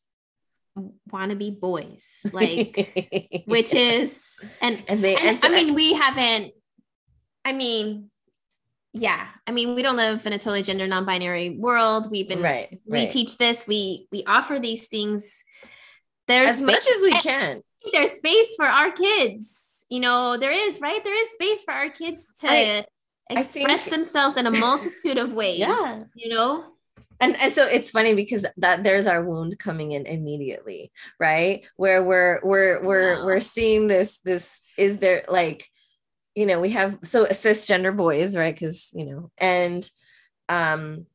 [1.11, 4.23] want to be boys like which is
[4.61, 6.53] and and they and, and so- i mean we haven't
[7.45, 8.11] i mean
[8.93, 12.11] yeah i mean we don't live in a totally gender non-binary world.
[12.11, 13.11] We've been right we right.
[13.11, 15.45] teach this we we offer these things.
[16.27, 17.63] There's as much as we can.
[17.93, 21.03] there's space for our kids you know there is right?
[21.05, 22.87] There is space for our kids to I-
[23.31, 26.05] I express think- themselves in a multitude of ways Yeah.
[26.15, 26.65] you know
[27.21, 31.65] and and so it's funny because that there's our wound coming in immediately right?
[31.77, 33.27] Where we're we're we're Wow.
[33.27, 35.69] we're seeing this this is there like
[36.35, 38.55] you know we have so cisgender boys right?
[38.55, 39.89] Because you know and
[40.49, 41.07] um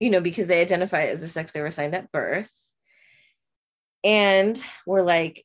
[0.00, 2.52] you know because they identify as the sex they were assigned at birth.
[4.04, 5.44] And we're like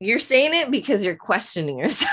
[0.00, 2.10] you're saying it because you're questioning yourself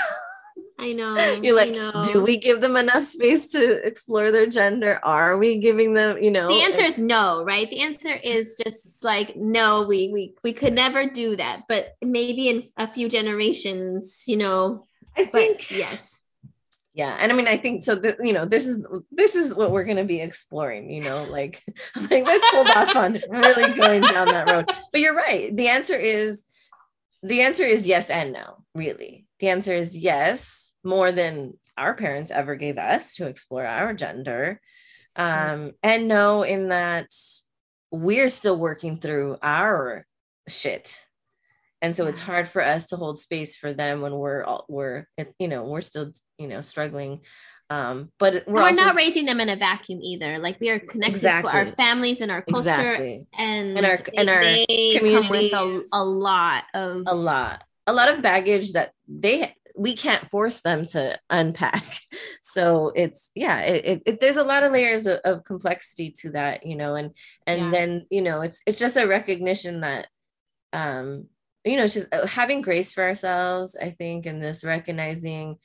[0.80, 2.02] i know you're like know.
[2.04, 4.98] do we give them enough space to explore their gender?
[5.02, 7.68] Are we giving them you know the answer is no right?
[7.68, 12.48] The answer is just like no we we we could never do that but maybe
[12.48, 16.20] in a few generations you know i think yes.
[16.92, 19.70] Yeah and i mean i think so that you know this is this is what
[19.70, 21.62] we're going to be exploring you know like
[22.10, 24.70] like let's hold off on really going down that road.
[24.92, 26.44] But you're right the answer is
[27.22, 29.26] the answer is yes and no really.
[29.40, 34.60] The answer is yes more than our parents ever gave us to explore our gender.
[35.16, 37.08] Um and know in that
[37.90, 40.06] we're still working through our
[40.48, 41.00] shit.
[41.82, 45.06] And so it's hard for us to hold space for them when we're all we're
[45.38, 47.20] you know we're still you know struggling.
[47.70, 50.38] Um but we're, we're, also, not raising them in a vacuum either.
[50.38, 53.26] Like we are connected to our families and our culture exactly.
[53.36, 57.64] and And our- they, and our they come with a, a lot of a lot.
[57.86, 62.00] A lot of baggage that they we can't force them to unpack
[62.42, 66.30] so it's yeah it, it, it- there's a lot of layers of, of complexity to
[66.30, 67.16] that you know and
[67.46, 67.70] and Yeah.
[67.70, 70.06] then you know it's it's just a recognition that
[70.74, 71.26] um
[71.64, 75.56] you know it's just uh, having grace for ourselves i think and this recognizing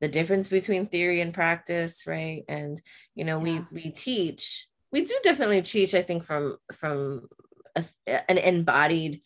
[0.00, 2.80] the difference between theory and practice right and
[3.16, 3.64] you know Yeah.
[3.72, 7.28] we we teach we do definitely teach i think from from
[7.76, 7.84] a,
[8.30, 9.20] an embodied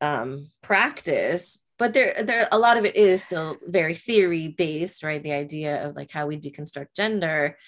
[0.00, 5.20] um practice but there there a lot of it is still very theory based right?
[5.20, 7.58] The idea of like how we deconstruct gender.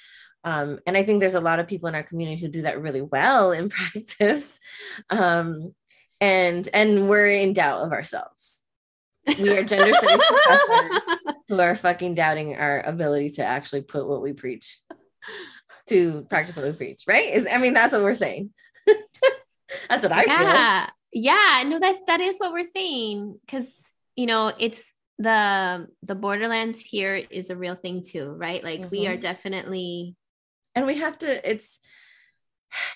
[0.44, 2.81] Um, and i think there's a lot of people in our community who do that
[2.81, 4.61] really well in practice.
[5.11, 5.74] Um,
[6.20, 8.62] and and we're in doubt of ourselves.
[9.27, 11.00] We are gender studies professors
[11.48, 14.79] who are fucking doubting our ability to actually put what we preach
[15.88, 17.35] to practice what we preach right?
[17.35, 18.53] Is i mean that's what we're saying.
[19.88, 20.33] That's what i feel.
[20.33, 20.90] Yeah.
[21.12, 21.64] Yeah.
[21.66, 23.40] No that's that is what we're saying.
[23.44, 23.66] Because
[24.16, 24.85] you know it's
[25.18, 29.20] the the borderlands here is a real thing too right like we are Mhm.
[29.20, 30.16] definitely
[30.74, 31.79] and we have to it's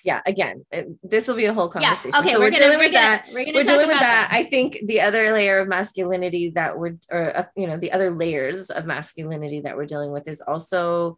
[0.04, 0.64] yeah again
[1.04, 2.92] this will be a whole yeah conversation okay so we're, we're, gonna dealing we're with
[2.92, 4.28] gonna that we're gonna we're talk dealing with about that.
[4.33, 8.11] I think the other layer of masculinity that we're, or uh, you know, the other
[8.11, 11.16] layers of masculinity that we're dealing with is also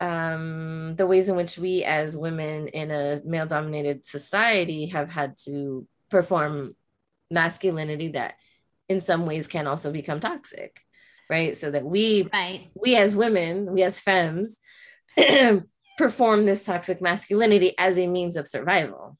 [0.00, 5.86] um, the ways in which we, as women in a male-dominated society, have had to
[6.08, 6.74] perform
[7.30, 8.34] masculinity that,
[8.88, 10.80] in some ways, can also become toxic,
[11.28, 11.56] right?
[11.56, 14.58] So that we, right we as women, we as femmes,
[15.98, 19.18] perform this toxic masculinity as a means of survival.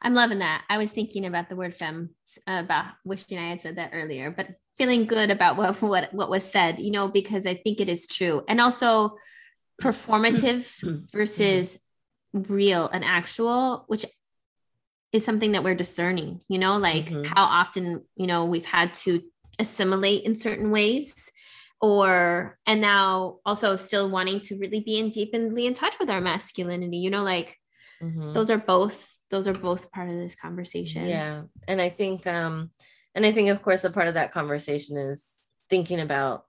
[0.00, 2.08] i'm loving that i was thinking about the word femme
[2.46, 6.50] about wishing i had said that earlier but feeling good about what what what was
[6.50, 9.12] said you know because i think it is true and also
[9.80, 10.66] performative
[11.12, 11.78] versus
[12.32, 14.06] real and actual which
[15.12, 17.26] is something that we're discerning you know like Mhm.
[17.26, 19.22] how often you know we've had to
[19.58, 21.30] assimilate in certain ways
[21.80, 26.20] or and now also still wanting to really be in deeply in touch with our
[26.20, 27.58] masculinity you know like
[28.02, 28.32] Mhm.
[28.34, 31.42] those are both those are both part of this conversation Yeah.
[31.68, 32.70] And I think um
[33.14, 35.28] and I think of course a part of that conversation is
[35.68, 36.44] thinking about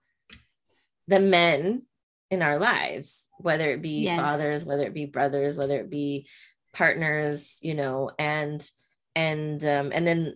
[1.08, 1.84] the men
[2.32, 4.20] in our lives, whether it be Yes.
[4.20, 6.28] fathers, whether it be brothers, whether it be
[6.74, 8.70] partners, you know, and
[9.16, 10.36] and um and then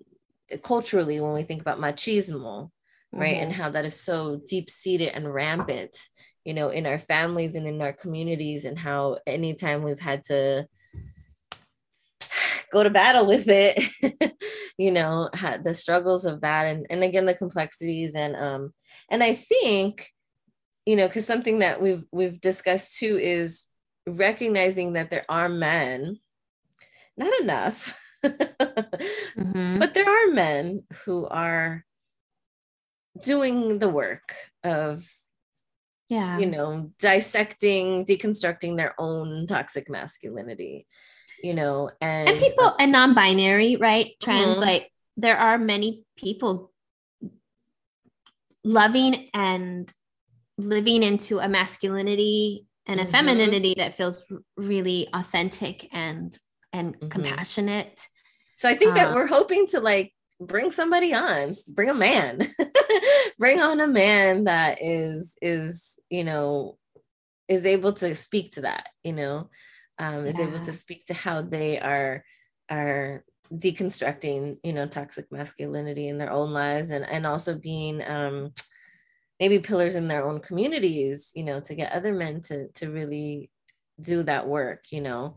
[0.64, 2.70] culturally when we think about machismo,
[3.12, 3.56] right and Mhm.
[3.56, 5.98] how that is so deep seated and rampant
[6.46, 10.66] you know in our families and in our communities and how anytime we've had to
[12.72, 13.78] go to battle with it
[14.78, 15.30] you know
[15.64, 18.74] the struggles of that and and again the complexities and um
[19.10, 20.10] and i think
[20.86, 23.66] you know because something that we've we've discussed too is
[24.08, 26.18] recognizing that there are men
[27.18, 29.80] not enough Mhm.
[29.80, 31.86] but there are men who are
[33.22, 35.06] doing the work of
[36.10, 40.88] yeah you know dissecting deconstructing their own toxic masculinity
[41.44, 44.62] you know and, and people and non-binary right trans Mhm.
[44.62, 46.72] like there are many people
[48.64, 49.92] loving and
[50.58, 53.10] living into a masculinity and a Mhm.
[53.10, 54.26] femininity that feels
[54.56, 56.38] really authentic and
[56.74, 57.10] and Mhm.
[57.10, 58.08] compassionate.
[58.58, 62.48] So i think that uh, we're hoping to like bring somebody on bring a man
[63.40, 66.78] bring on a man that is is you know
[67.48, 69.50] is able to speak to that you know
[70.00, 72.24] um is able to speak to how they are
[72.70, 78.52] are deconstructing you know toxic masculinity in their own lives and and also being um
[79.40, 83.50] maybe pillars in their own communities you know to get other men to to really
[84.02, 85.36] do that work you know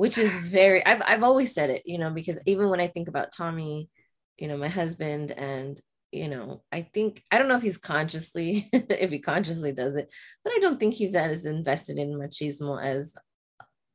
[0.00, 3.06] which is very I've, I've always said it you know because even when i think
[3.08, 3.90] about tommy
[4.38, 5.78] you know my husband and
[6.10, 10.08] you know i think i don't know if he's consciously if he consciously does it
[10.42, 13.14] but i don't think he's as invested in machismo as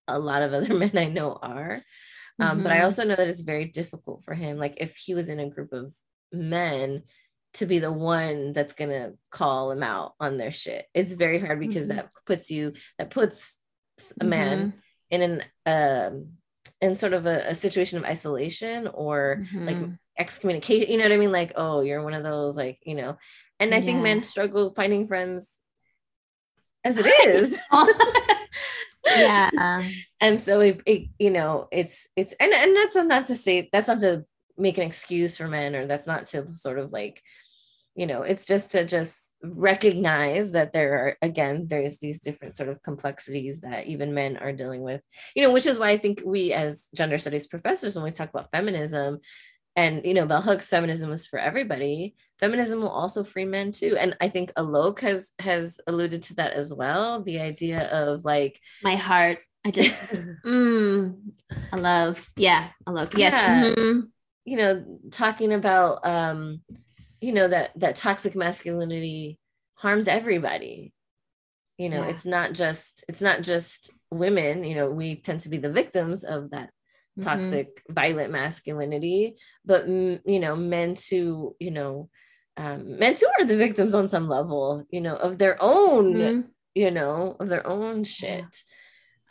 [0.08, 1.82] a lot of other men i know are
[2.40, 2.84] um, but i Mhm.
[2.84, 5.74] also know that it's very difficult for him like if he was in a group
[5.74, 5.92] of
[6.32, 7.02] men
[7.56, 11.60] to be the one that's gonna call him out on their shit it's very hard
[11.60, 11.96] because Mhm.
[11.96, 13.60] that puts you that puts
[14.22, 14.82] a man Mhm.
[15.10, 16.30] In an um
[16.82, 19.98] in sort of a, a situation of isolation or like Mhm.
[20.18, 21.32] excommunication you know what i mean?
[21.32, 23.18] Like oh you're one of those like you know.
[23.60, 25.56] And i think men struggle finding friends
[26.84, 27.58] as it is.
[29.18, 29.84] Yeah.
[30.20, 33.88] And so it, it you know it's it's and and that's not to say that's
[33.88, 34.26] not to
[34.58, 37.22] make an excuse for men or that's not to sort of like
[37.96, 42.70] you know it's just to just recognize that there are again there's these different sort
[42.70, 45.02] of complexities that even men are dealing with
[45.36, 48.30] you know which is why i think we as gender studies professors when we talk
[48.30, 49.20] about feminism
[49.76, 53.98] and you know bell hooks feminism is for everybody feminism will also free men too
[54.00, 58.60] and i think alok has has alluded to that as well the idea of like
[58.84, 60.14] my heart i just
[60.46, 61.16] mm,
[61.72, 63.74] i love yeah i love yes Yeah.
[63.74, 64.04] mhm.
[64.46, 66.62] you know talking about um
[67.26, 69.40] you know that that toxic masculinity
[69.74, 70.94] harms everybody
[71.78, 72.10] you know Yeah.
[72.12, 76.24] it's not just it's not just women you know we tend to be the victims
[76.24, 76.70] of that
[77.18, 77.24] Mhm.
[77.24, 79.36] toxic violent masculinity
[79.66, 82.10] but you know men too you know
[82.58, 86.50] um, men too are the victims on some level you know of their own Mhm.
[86.76, 88.52] you know of their own shit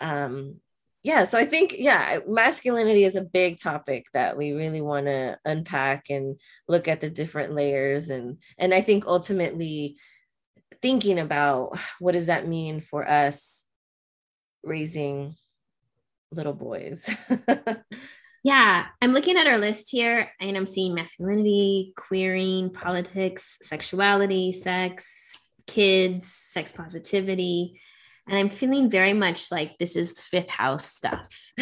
[0.00, 0.60] um
[1.04, 5.38] yeah so i think yeah masculinity is a big topic that we really want to
[5.44, 9.96] unpack and look at the different layers and and i think ultimately
[10.82, 13.64] thinking about what does that mean for us
[14.64, 15.36] raising
[16.32, 17.08] little boys
[18.44, 25.34] Yeah, I'm looking at our list here and I'm seeing masculinity, queering, politics, sexuality, sex,
[25.66, 27.80] kids, sex positivity.
[28.26, 31.28] And I'm feeling very much like this is fifth house stuff.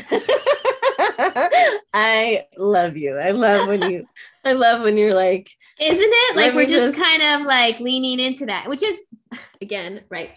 [1.95, 4.07] i love you i love when you
[4.45, 6.37] i love when you're like Isn't it?
[6.37, 9.01] Like we're just, just- kind of like leaning into that, which is
[9.61, 10.31] again, right.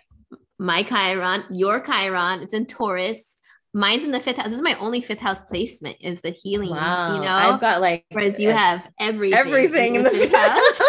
[0.58, 3.36] My Chiron, your Chiron, it's in Taurus.
[3.74, 4.48] Mine's in the fifth house.
[4.48, 7.28] This is my only fifth house placement is the healing, wow you know.
[7.28, 9.38] i've got like Whereas you have everything.
[9.38, 10.82] everything in the fifth house.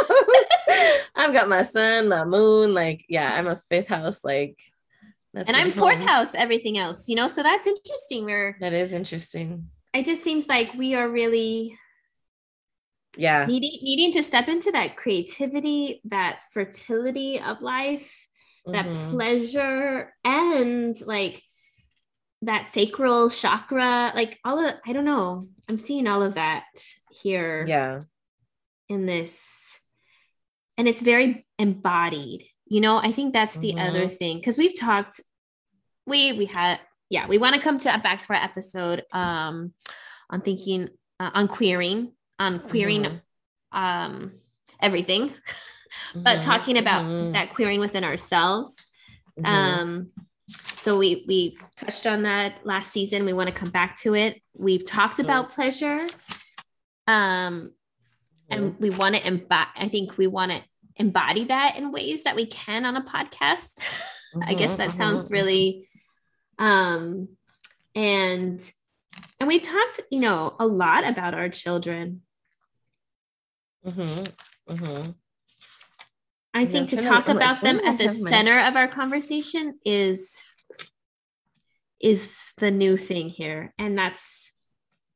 [1.17, 4.59] I've got my sun, my moon, like yeah, I'm a fifth house, like
[5.37, 7.29] that's and I'm fourth house, everything else, you know.
[7.29, 8.25] So that's interesting.
[8.25, 9.69] Where That is interesting.
[9.93, 11.79] it just seems like we are really
[13.19, 13.45] Yeah.
[13.47, 18.27] needing needing to step into that creativity, that fertility of life,
[18.67, 19.11] that Mhm.
[19.11, 21.43] pleasure, and like
[22.43, 25.49] that sacral chakra, like all of I don't know.
[25.69, 26.65] I'm seeing all of that
[27.11, 28.03] here Yeah.
[28.89, 29.81] in this
[30.79, 33.89] and it's very embodied you know i think that's the Mhm.
[33.89, 35.21] other thing because we've talked
[36.07, 36.79] we we had
[37.11, 39.73] yeah we want to come to back to our episode um
[40.31, 40.89] on thinking
[41.21, 43.21] uh, on queering on queering Mhm.
[43.73, 44.33] um
[44.81, 45.33] everything
[46.15, 46.43] but Mhm.
[46.43, 47.33] talking about Mhm.
[47.33, 48.87] that queering within ourselves
[49.39, 49.47] Mhm.
[49.47, 50.13] um
[50.49, 54.41] so we we touched on that last season we want to come back to it
[54.55, 56.09] we've talked about pleasure
[57.09, 57.73] um
[58.49, 60.63] and we want to embody i think we want to
[60.97, 63.79] embody that in ways that we can on a podcast
[64.47, 65.89] i guess that sounds really
[66.59, 67.29] um
[67.95, 68.73] and
[69.41, 72.23] and we've talked you know a lot about our children
[73.85, 74.33] Mhm.
[74.69, 75.15] Mhm.
[76.55, 78.23] i Yeah, think to I'm to- talk like, about them where do I at the
[78.23, 80.37] my- center of our conversation is
[82.01, 84.53] is the new thing here and that's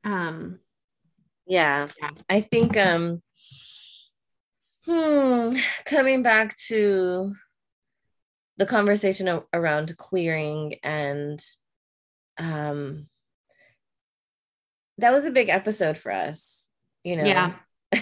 [0.05, 0.61] um
[1.47, 1.89] Yeah.
[2.01, 2.11] Yeah.
[2.29, 3.23] I think um
[4.87, 7.35] hmm coming back to
[8.61, 11.43] the conversation around queering and
[12.37, 13.07] um
[14.99, 16.69] that was a big episode for us
[17.03, 17.25] you know?
[17.25, 17.55] Yeah.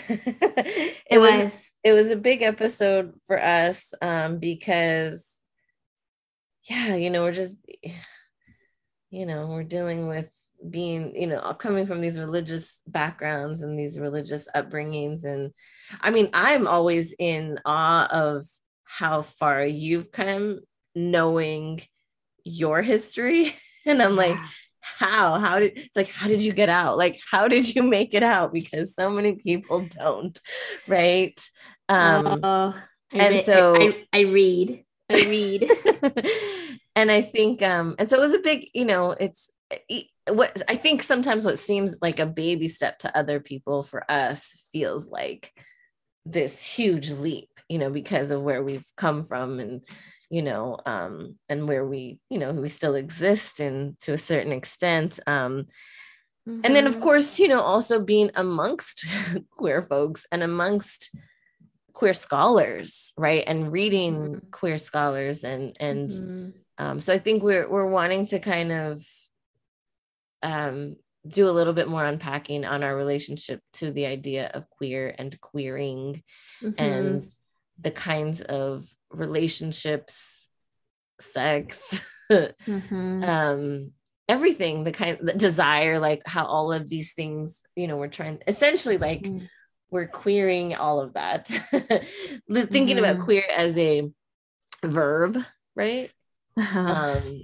[1.11, 1.71] It, it was, was.
[1.83, 5.27] it was a big episode for us um because
[6.69, 7.57] yeah you know we're just
[9.09, 10.29] you know we're dealing with
[10.69, 15.25] being you know coming from these religious backgrounds and these religious upbringings.
[15.25, 15.53] And
[16.03, 18.45] i mean i'm always in awe of
[18.89, 20.61] how far you've come
[20.95, 21.81] knowing
[22.45, 23.55] your history.
[23.87, 24.37] And i'm like
[24.81, 25.39] how?
[25.39, 26.99] How did it's like how did you get out?
[26.99, 28.53] Like how did you make it out?
[28.53, 30.39] Because so many people don't
[30.87, 31.39] right?
[31.89, 32.73] Um uh,
[33.13, 34.85] and re- so I, I, I read.
[35.11, 35.71] I read.
[36.97, 39.51] And i think um and so it was a big you know it's
[40.29, 44.53] what i think sometimes what seems like a baby step to other people for us
[44.73, 45.53] feels like
[46.31, 49.83] this huge leap you know because of where we've come from and
[50.31, 54.53] you know um and where we you know we still exist and to a certain
[54.53, 55.67] extent um
[56.49, 56.61] mm-hmm.
[56.65, 57.03] and then of mm-hmm.
[57.03, 59.07] course you know also being amongst
[59.51, 61.15] queer folks and amongst
[61.93, 64.51] queer scholars right and reading mm-hmm.
[64.51, 66.51] queer scholars and and mm-hmm.
[66.79, 69.05] um so i think we're we're wanting to kind of
[70.43, 70.97] um
[71.27, 75.39] do a little bit more unpacking on our relationship to the idea of queer and
[75.41, 76.23] queering
[76.63, 77.29] and mm-hmm.
[77.81, 80.49] the kinds of relationships
[81.21, 82.01] sex
[82.31, 83.25] mm-hmm.
[83.25, 83.91] um
[84.29, 88.39] everything the kind the desire like how all of these things you know we're trying
[88.47, 89.45] essentially like mm-hmm.
[89.91, 92.99] we're queering all of that thinking mm-hmm.
[92.99, 94.09] about queer as a
[94.85, 95.39] verb
[95.75, 96.13] right
[96.57, 96.79] uh-huh.
[96.79, 97.43] um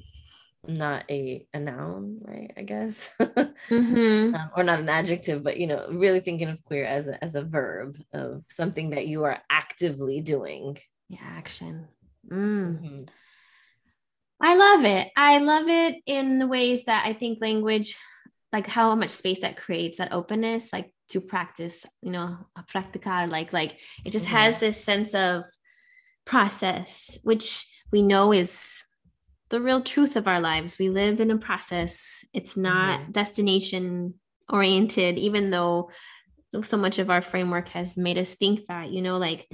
[0.66, 4.34] not a, a noun right i guess mm-hmm.
[4.34, 7.34] um, or not an adjective but you know really thinking of queer as a, as
[7.34, 10.76] a verb of something that you are actively doing
[11.08, 11.88] yeah, action.
[12.30, 12.80] Mm.
[12.80, 13.02] Mm-hmm.
[14.40, 15.08] I love it.
[15.16, 17.96] I love it in the ways that I think language,
[18.52, 23.30] like how much space that creates, that openness, like to practice, you know, a practicar,
[23.30, 24.36] like like it just mm-hmm.
[24.36, 25.44] has this sense of
[26.24, 28.83] process, which we know is
[29.54, 30.80] the real truth of our lives.
[30.80, 32.24] We live in a process.
[32.32, 33.12] It's not mm-hmm.
[33.12, 34.14] destination
[34.48, 35.90] oriented, even though
[36.64, 39.48] so much of our framework has made us think that, you know, like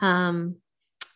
[0.00, 0.56] um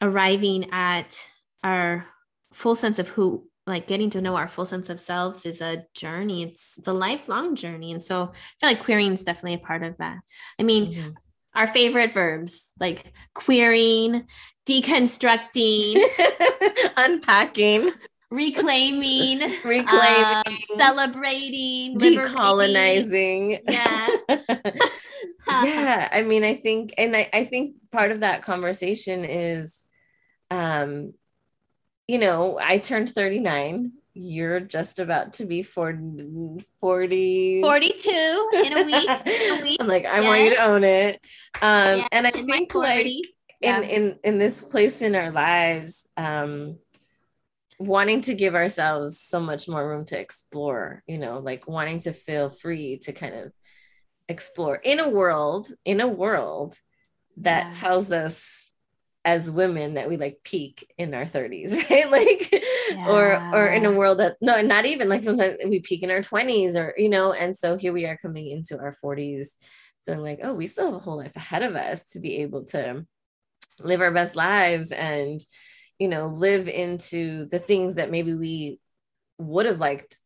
[0.03, 1.17] arriving at
[1.65, 2.07] our
[2.53, 5.85] full sense of who like getting to know our full sense of selves is a
[5.95, 8.27] journey it's the lifelong journey and so i
[8.61, 10.17] feel like queering is definitely a part of that
[10.59, 11.11] i mean mm-hmm.
[11.55, 14.25] our favorite verbs like queering
[14.67, 16.03] deconstructing
[16.97, 17.91] unpacking
[18.31, 19.87] reclaiming reclaiming.
[19.87, 20.43] uh,
[20.77, 23.59] celebrating decolonizing.
[23.69, 24.09] yeah
[25.65, 29.87] yeah i mean i think and I, I think part of that conversation is
[30.51, 31.15] um
[32.07, 38.83] you know i turned 39 you're just about to be 40 40 42 in a
[38.83, 39.79] week, a week.
[39.81, 40.25] i'm like i yes.
[40.25, 41.21] want you to own it.
[41.63, 43.07] Um and i think like
[43.61, 43.79] yeah.
[43.79, 46.79] in in in this place in our lives um
[47.79, 52.13] wanting to give ourselves so much more room to explore you know like wanting to
[52.13, 53.53] feel free to kind of
[54.29, 56.77] explore in a world in a world
[57.37, 57.79] that yeah.
[57.79, 58.71] tells us
[59.25, 62.51] as women that we like peak in our 30s right like
[62.91, 63.09] yeah.
[63.09, 66.21] or or in a world that no not even like sometimes we peak in our
[66.21, 69.51] 20s or you know and so here we are coming into our 40s
[70.05, 72.65] feeling like oh we still have a whole life ahead of us to be able
[72.65, 73.05] to
[73.81, 75.41] live our best lives and
[75.99, 78.81] you know live into the things that maybe we
[79.39, 80.19] would have liked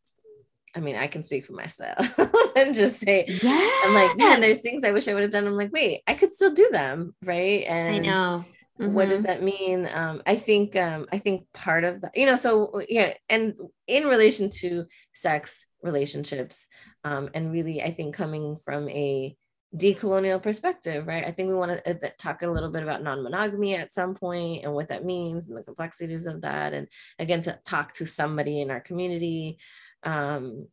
[0.75, 2.19] I mean, I can speak for myself
[2.57, 3.71] and just say, yeah.
[3.85, 5.47] I'm like, man, there's things I wish I would have done.
[5.47, 7.15] I'm like, wait, I could still do them.
[7.23, 7.65] Right.
[7.67, 8.45] And I know.
[8.81, 8.95] Mm-hmm.
[8.95, 9.27] What does mm-hmm.
[9.27, 9.89] that mean?
[9.93, 13.55] Um, I think um, I think part of that, you know, so yeah, and
[13.87, 16.67] in relation to sex relationships,
[17.05, 19.37] um, and really, I think coming from a
[19.77, 21.25] decolonial perspective, right?
[21.25, 24.75] I think we want to talk a little bit about non-monogamy at some point and
[24.75, 28.71] what that means and the complexities of that, and again to talk to somebody in
[28.71, 29.59] our community
[30.03, 30.69] um,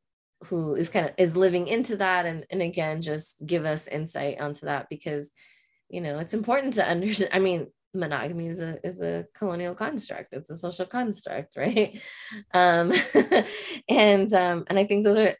[0.45, 4.39] who is kind of is living into that, and and again just give us insight
[4.39, 5.31] onto that because
[5.89, 7.31] you know it's important to understand.
[7.33, 11.99] I mean, monogamy is a is a colonial construct it's a social construct right
[12.53, 12.93] um
[13.89, 15.35] and um and i think those are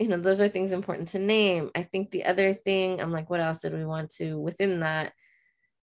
[0.00, 1.70] you know those are things important to name.
[1.76, 5.12] I think the other thing i'm like what else did we want to within that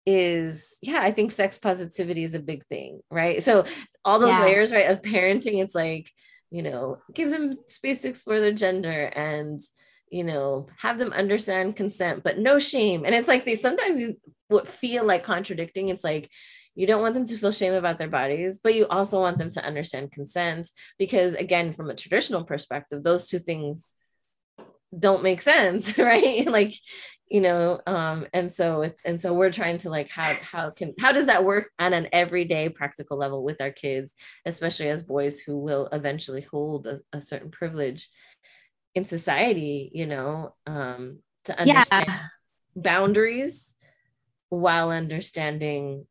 [0.05, 3.43] is yeah i think sex positivity is a big thing right?
[3.43, 3.65] So
[4.03, 4.43] all those yeah.
[4.43, 6.09] layers right of parenting it's like
[6.49, 9.61] you know give them space to explore their gender and
[10.09, 13.05] you know have them understand consent but no shame.
[13.05, 14.01] And it's like they sometimes
[14.47, 16.29] what feel like contradicting it's like
[16.77, 19.49] you don't want them to feel shame about their bodies, but you also want them
[19.49, 23.95] to understand consent because, again, from a traditional perspective, those two things
[24.97, 26.45] don't make sense, right?
[26.47, 26.73] like,
[27.29, 30.93] you know, um, and so it's and so we're trying to like how how can
[30.99, 34.15] how does that work on an everyday practical level with our kids,
[34.45, 38.09] especially as boys who will eventually hold a, a certain privilege
[38.95, 42.19] in society, you know, um, to understand yeah.
[42.75, 43.75] boundaries
[44.49, 46.05] while understanding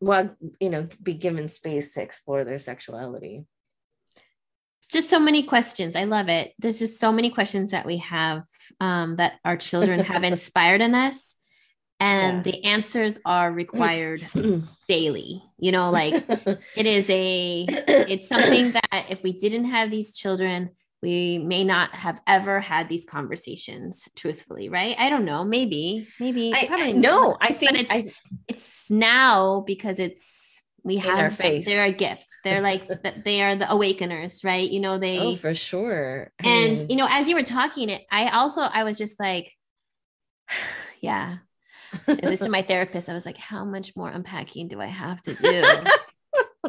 [0.00, 3.44] well you know be given space to explore their sexuality
[4.90, 5.96] just so many questions.
[5.96, 6.52] I love it.
[6.58, 8.44] There's just so many questions that we have
[8.80, 11.36] um, that our children have inspired in us
[12.00, 12.52] and yeah.
[12.52, 14.26] the answers are required
[14.88, 15.42] daily.
[15.58, 16.14] You know like
[16.76, 20.70] it is a it's something that if we didn't have these children
[21.02, 24.96] we may not have ever had these conversations truthfully right?
[24.98, 25.44] I don't know.
[25.44, 26.08] Maybe.
[26.18, 26.52] Maybe.
[26.54, 28.12] I, probably I, no i think it's, I,
[28.48, 30.49] it's now because it's
[30.82, 32.88] we have our faith there are gifts they're like
[33.24, 34.70] they are the awakeners right?
[34.70, 36.30] You know they oh for sure.
[36.42, 39.18] I and mean, you know as you were talking it i also i was just
[39.20, 39.52] like
[41.00, 41.38] yeah.
[42.06, 43.08] So this is my therapist.
[43.08, 45.64] I was like how much more unpacking do i have to do?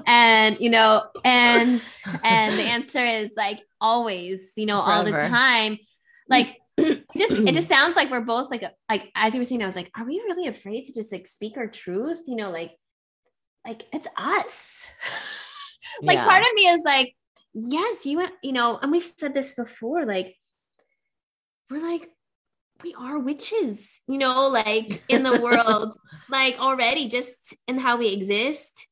[0.07, 1.81] And you know and
[2.23, 4.93] and the answer is like always you know Forever.
[4.93, 5.77] all the time.
[6.29, 9.65] Like just it just sounds like we're both like like as you were saying i
[9.65, 12.23] was like are we really afraid to just like speak our truth?
[12.25, 12.71] You know like
[13.65, 14.87] like it's us
[16.01, 16.25] like yeah.
[16.25, 17.15] part of me is like
[17.53, 20.35] yes you you know and we've said this before like
[21.69, 22.07] we're like
[22.83, 25.95] we are witches you know like in the world
[26.29, 28.87] like already just in how we exist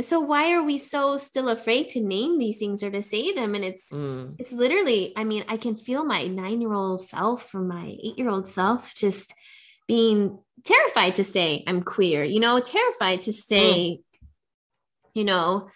[0.00, 3.54] so why are we so still afraid to name these things or to say them
[3.54, 4.34] and it's mm.
[4.38, 9.32] it's literally i mean i can feel my 9-year-old self or my 8-year-old self just
[9.86, 14.02] being terrified to say i'm queer you know terrified to say mm.
[15.14, 15.68] you know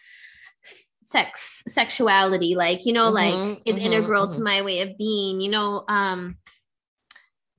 [1.04, 4.36] sex sexuality like you know mm-hmm, like is mm-hmm, integral mm-hmm.
[4.36, 6.36] to my way of being you know um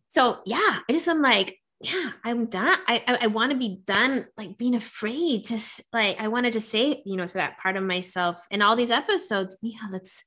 [0.08, 2.78] so yeah i just i'm like yeah, I'm done.
[2.88, 5.60] I I, I want to be done like being afraid to
[5.93, 8.91] like I wanted to say, you know, to that part of myself in all these
[8.91, 10.24] episodes, yeah, let's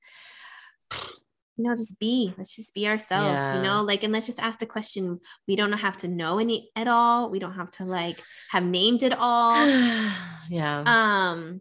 [1.57, 3.57] you know, just be, let's just be ourselves, yeah.
[3.57, 5.20] you know, like and let's just ask the question.
[5.46, 7.30] We don't have to know any at all.
[7.30, 9.55] We don't have to like have named it all.
[10.48, 10.82] yeah.
[10.86, 11.61] Um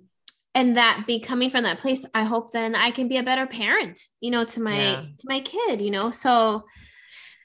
[0.54, 3.48] and that be coming from that place, I hope then I can be a better
[3.48, 5.02] parent, you know, to my yeah.
[5.02, 6.12] to my kid, you know.
[6.12, 6.64] So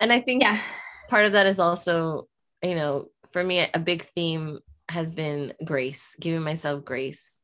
[0.00, 0.60] and I think yeah
[1.08, 2.28] part of that is also
[2.62, 7.40] you know, for me, a big theme has been grace, giving myself grace,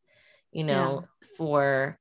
[0.53, 1.29] you know, yeah.
[1.37, 1.99] for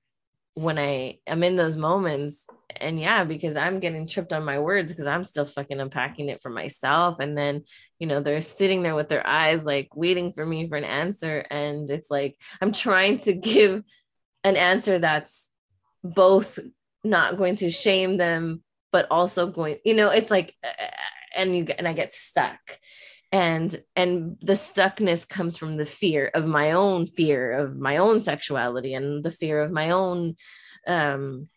[0.54, 2.46] when I am in those moments.
[2.78, 6.42] And yeah, because I'm getting tripped on my words because I'm still fucking unpacking it
[6.42, 7.18] for myself.
[7.20, 7.64] And then,
[8.00, 11.46] you know, they're sitting there with their eyes like waiting for me for an answer.
[11.50, 13.84] And it's like, I'm trying to give
[14.44, 15.50] an answer that's
[16.04, 16.60] both
[17.04, 20.56] not going to shame them, but also going, you know, it's like,
[21.36, 22.60] and you and I get stuck
[23.32, 28.22] and and the stuckness comes from the fear of my own fear of my own
[28.22, 30.36] sexuality and the fear of my own
[30.88, 31.48] um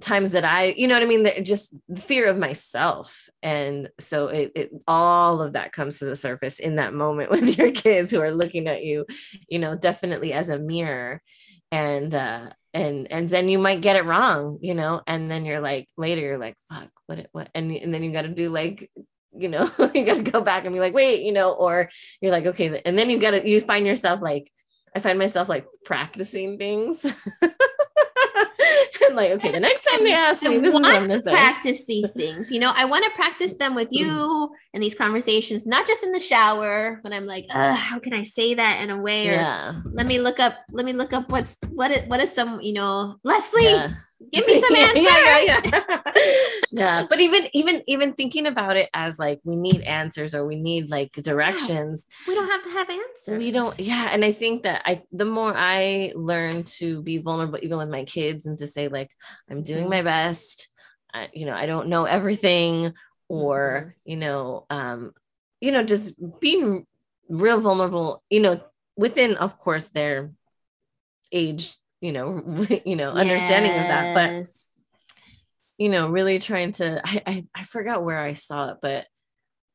[0.00, 1.44] times that i you know what i mean?
[1.44, 3.28] Just fear of myself.
[3.42, 7.58] And so it, it all of that comes to the surface in that moment with
[7.58, 9.06] your kids who are looking at you
[9.48, 11.22] you know definitely as a mirror.
[11.70, 15.02] And uh and and then you might get it wrong you know?
[15.06, 17.50] And then you're like later you're like fuck what what?
[17.54, 18.90] And, and then you got to do like
[19.38, 22.32] you know, you got to go back and be like, wait, you know, or you're
[22.32, 22.80] like, okay.
[22.84, 24.50] And then you got to, you find yourself like,
[24.94, 27.04] I find myself like practicing things.
[29.02, 31.30] and like, okay, the next time they ask me, this is what I'm going to
[31.30, 32.50] Practice these things.
[32.50, 36.12] You know, I want to practice them with you in these conversations, not just in
[36.12, 39.28] the shower when I'm like, how can I say that in a way?
[39.28, 39.80] Or yeah.
[39.92, 42.72] let me look up, let me look up what's, what is, what is some, you
[42.72, 43.64] know, Leslie.
[43.64, 43.94] Yeah
[44.32, 46.12] give me some answers yeah, yeah, yeah.
[46.70, 50.56] yeah but even even even thinking about it as like we need answers or we
[50.56, 54.62] need like directions we don't have to have answers we don't yeah and i think
[54.62, 58.66] that i the more i learn to be vulnerable even with my kids and to
[58.66, 59.10] say like
[59.50, 59.90] i'm doing mm-hmm.
[59.90, 60.68] my best
[61.12, 62.94] I, you know i don't know everything
[63.28, 64.10] or mm-hmm.
[64.10, 65.12] you know um
[65.60, 66.86] you know just being
[67.28, 68.60] real vulnerable you know
[68.96, 70.30] within of course their
[71.32, 71.76] age
[72.06, 73.20] you know you know yes.
[73.20, 74.48] understanding of that but
[75.76, 79.06] you know really trying to I, I i forgot where i saw it but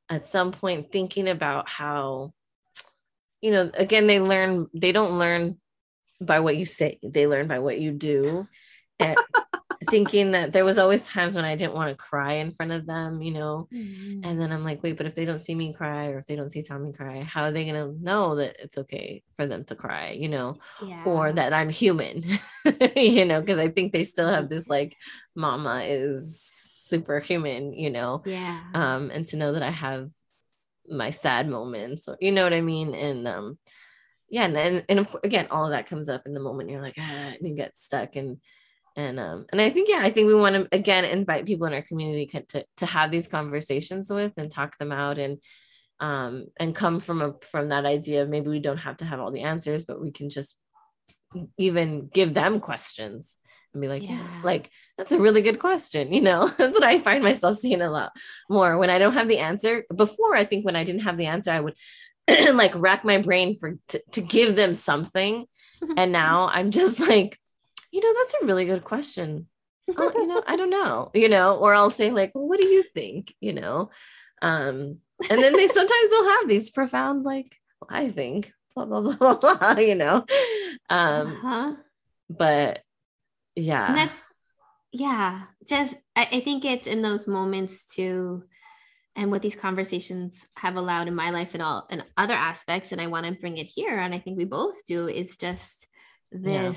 [0.10, 2.34] at some point thinking about how
[3.42, 5.58] you know again they learn they don't learn
[6.22, 8.48] by what you say they learn by what you do
[9.02, 9.18] and
[9.90, 12.86] thinking that there was always times when I didn't want to cry in front of
[12.86, 13.68] them, you know.
[13.74, 14.22] Mhm.
[14.24, 16.36] And then I'm like, wait, but if they don't see me cry or if they
[16.36, 19.76] don't see Tommy cry, how are they gonna know that it's okay for them to
[19.76, 21.04] cry, you know, yeah.
[21.06, 22.24] or that I'm human,
[22.96, 24.96] you know, because I think they still have this like
[25.36, 26.50] mama is
[26.86, 28.22] superhuman, you know.
[28.26, 28.62] yeah.
[28.74, 30.10] Um, and to know that I have
[30.88, 32.94] my sad moments, or you know what I mean?
[32.94, 33.58] And um
[34.30, 36.70] yeah, and and, and of course, again, all of that comes up in the moment
[36.70, 38.38] you're like, ah, and you get stuck and
[38.96, 41.74] and um and i think yeah i think we want to again invite people in
[41.74, 45.38] our community to to have these conversations with and talk them out and
[46.00, 49.20] um and come from a from that idea of maybe we don't have to have
[49.20, 50.56] all the answers but we can just
[51.58, 53.38] even give them questions
[53.74, 54.18] and be like yeah.
[54.18, 54.42] Yeah.
[54.44, 57.92] like that's a really good question you know that's what i find myself saying a
[57.92, 58.12] lot
[58.50, 61.28] more when i don't have the answer before i think when i didn't have the
[61.28, 61.76] answer i would
[62.54, 65.46] like rack my brain for to, to give them something
[65.98, 67.40] and now i'm just like
[67.92, 69.48] you know that's a really good question
[69.98, 72.68] oh, you know i don't know you know or i'll say like well, what do
[72.68, 73.90] you think you know
[74.42, 74.98] um
[75.30, 79.36] and then they sometimes they'll have these profound like well, i think blah blah blah
[79.36, 80.26] blah blah you know
[80.90, 81.74] um uh-huh.
[82.30, 82.82] but
[83.56, 84.22] yeah and that's
[84.92, 88.44] yeah just I, I think it's in those moments too
[89.16, 93.02] and what these conversations have allowed in my life and all and other aspects and
[93.02, 95.88] i want to bring it here and i think we both do is just
[96.32, 96.72] Yeah.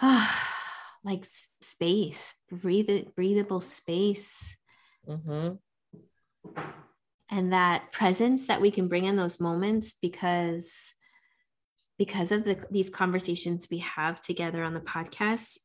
[1.04, 1.24] like
[1.62, 4.54] space breathe breathable space
[5.08, 5.58] Mhm.
[7.30, 10.70] and that presence that we can bring in those moments because
[11.98, 15.58] because of the these conversations we have together on the podcast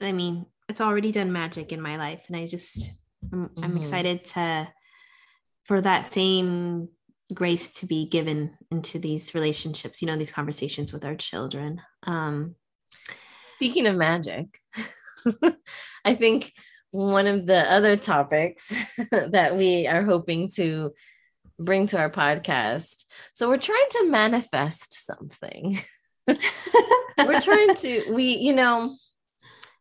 [0.00, 2.90] i mean it's already done magic in my life and i just
[3.32, 3.78] i'm, I'm Mhm.
[3.80, 4.68] excited to
[5.64, 6.88] for that same
[7.32, 12.56] grace to be given into these relationships you know these conversations with our children um
[13.62, 14.58] Speaking of magic,
[16.04, 16.52] I think
[16.90, 18.74] one of the other topics
[19.12, 20.90] that we are hoping to
[21.60, 23.04] bring to our podcast.
[23.34, 25.78] So we're trying to manifest something.
[26.26, 28.96] we're trying to we you know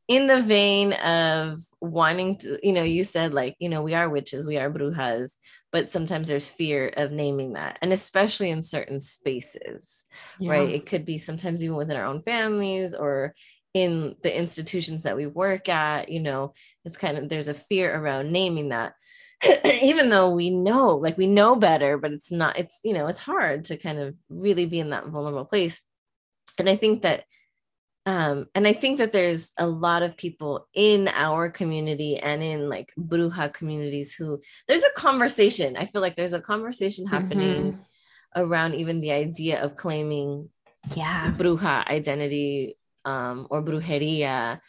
[0.08, 4.10] in the vein of wanting to you know you said like you know we are
[4.10, 5.34] witches we are brujas
[5.72, 10.04] but sometimes there's fear of naming that and especially in certain spaces
[10.42, 13.34] right it could be sometimes even within our own families or
[13.74, 16.54] in the institutions that we work at you know
[16.84, 18.94] it's kind of there's a fear around naming that.
[19.82, 23.20] Even though we know like we know better but it's not it's you know it's
[23.20, 25.80] hard to kind of really be in that vulnerable place.
[26.60, 27.24] And i think that
[28.06, 32.68] um and i think that there's a lot of people in our community and in
[32.68, 35.78] like bruja communities who there's a conversation.
[35.78, 37.80] I feel like there's a conversation happening Mhm.
[38.36, 40.50] around even the idea of claiming
[40.96, 41.32] yeah.
[41.38, 42.76] Bruja identity
[43.06, 44.60] um, or brujeria.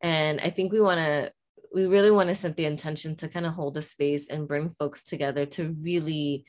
[0.00, 1.32] And I think we want to,
[1.74, 4.74] we really want to set the intention to kind of hold a space and bring
[4.78, 6.44] folks together to really,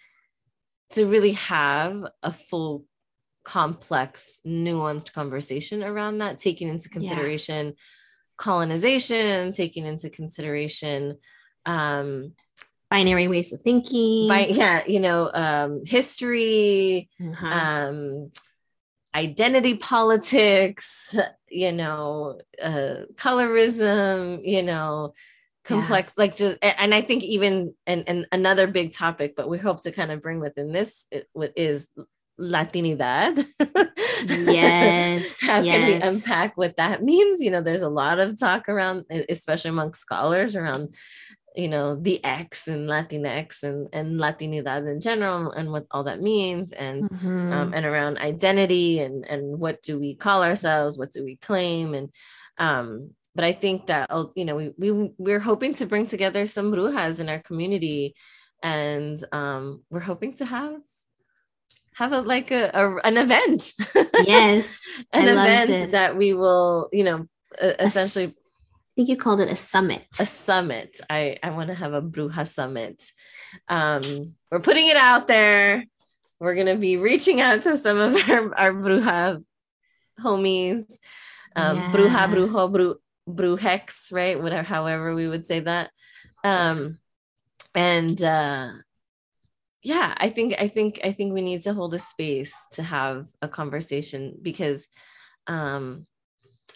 [0.91, 2.85] to really have a full,
[3.43, 7.73] complex, nuanced conversation around that, taking into consideration
[8.37, 11.17] colonization, taking into consideration
[11.65, 12.33] um
[12.89, 17.47] binary ways of thinking by yeah you know um history Uh-huh.
[17.47, 18.31] um
[19.15, 21.15] identity politics
[21.49, 25.13] you know uh colorism you know
[25.63, 29.81] complex like just and i think even and, and another big topic but we hope
[29.81, 31.07] to kind of bring within this
[31.55, 31.87] is
[32.41, 33.45] latinidad.
[34.27, 37.41] Yes, how can we unpack what that means?
[37.41, 40.93] You know there's a lot of talk around especially among scholars around
[41.55, 46.21] you know the x and latinx and and latinidad in general and what all that
[46.21, 47.51] means and Mhm.
[47.53, 51.93] um, and around identity and and what do we call ourselves what do we claim
[51.93, 52.09] and
[52.57, 56.45] um but i think that oh, you know we, we we're hoping to bring together
[56.45, 58.15] some brujas in our community
[58.63, 60.79] and um we're hoping to have
[61.95, 63.73] have a like a, a an event.
[64.25, 64.79] Yes
[65.13, 67.27] an I event that we will you know
[67.61, 68.33] essentially
[68.91, 70.99] i think you called it a summit a summit.
[71.09, 73.01] I I want to have a Bruja summit.
[73.67, 75.85] Um, we're putting it out there.
[76.39, 79.43] We're gonna be reaching out to some of our our Bruja
[80.19, 80.85] homies,
[81.55, 82.95] um, Bruja, Brujo, Bru,
[83.27, 84.41] Brujex, right?
[84.41, 85.91] Whatever, however we would say that.
[86.43, 86.99] Um,
[87.73, 88.71] and uh,
[89.83, 93.27] yeah, I think I think I think we need to hold a space to have
[93.41, 94.87] a conversation because
[95.47, 96.05] um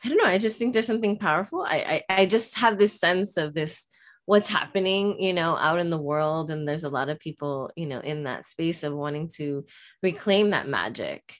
[0.03, 0.29] I don't know.
[0.29, 1.63] I just think there's something powerful.
[1.67, 3.87] I, I I just have this sense of this
[4.25, 7.85] what's happening, you know, out in the world, and there's a lot of people, you
[7.85, 9.65] know, in that space of wanting to
[10.01, 11.37] reclaim that magic,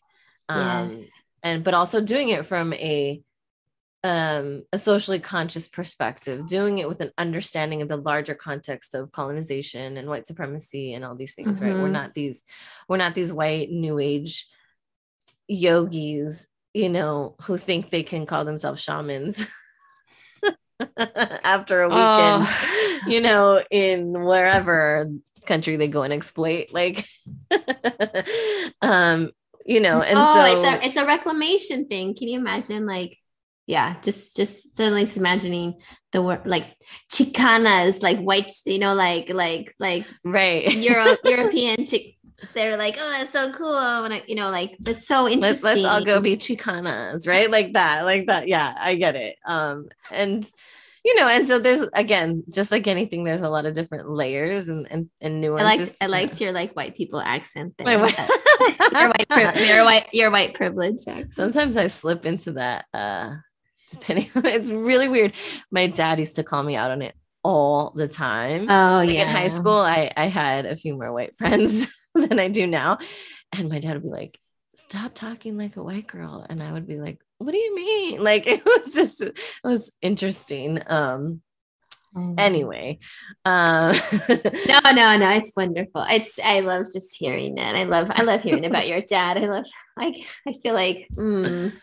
[0.50, 1.10] um, yes
[1.46, 3.22] and but also doing it from a
[4.04, 9.12] um, a socially conscious perspective, doing it with an understanding of the larger context of
[9.12, 11.66] colonization and white supremacy and all these things, mm-hmm.
[11.66, 11.74] right?
[11.74, 11.94] We're mm-hmm.
[11.94, 12.44] not these,
[12.88, 14.48] we're not these white new age
[15.48, 16.46] yogis,
[16.76, 19.46] you know, who think they can call themselves shamans.
[21.44, 23.00] after a weekend, oh.
[23.08, 25.10] you know, in wherever
[25.46, 26.68] country they go and exploit.
[26.74, 27.06] Like,
[28.82, 29.32] um,
[29.66, 32.14] you know, and oh, so it's a it's a reclamation thing.
[32.14, 33.18] Can you imagine like
[33.68, 35.76] yeah, just just suddenly just imagining
[36.12, 36.76] the word like
[37.12, 42.15] Chicanas, like white, you know, like like like right Euro European chick.
[42.54, 44.02] They're like, oh, it's so cool.
[44.02, 45.64] When I, you know, like that's so interesting.
[45.64, 47.50] Let's, let's all go be Chicanas, right?
[47.50, 48.48] Like that, like that.
[48.48, 49.38] Yeah, I get it.
[49.46, 50.46] Um, and
[51.06, 54.70] you know, and so there's again, just like anything, there's a lot of different layers
[54.70, 55.62] and and, and nuances.
[55.62, 57.86] I liked I liked your like white people accent there.
[57.86, 58.18] Wait,
[58.92, 61.34] your white pri- your white your white privilege accent.
[61.34, 62.86] Sometimes I slip into that.
[62.94, 63.36] Uh
[63.92, 65.34] depending it's really weird.
[65.72, 68.64] My dad used to call me out on it all the time.
[68.64, 69.22] Oh like yeah.
[69.22, 71.86] In high school, I I had a few more white friends
[72.28, 73.00] than I do now.
[73.52, 74.40] And my dad would be like,
[74.76, 76.46] stop talking like a white girl.
[76.50, 78.22] And I would be like, what do you mean?
[78.24, 80.82] Like it was just it was interesting.
[80.88, 81.42] Um
[82.16, 82.36] oh.
[82.38, 82.98] anyway
[83.44, 83.94] um
[84.30, 88.42] no no no it's wonderful it's i love just hearing it i love i love
[88.42, 89.66] hearing about your dad i love
[89.98, 90.16] like
[90.48, 91.74] i feel like mm,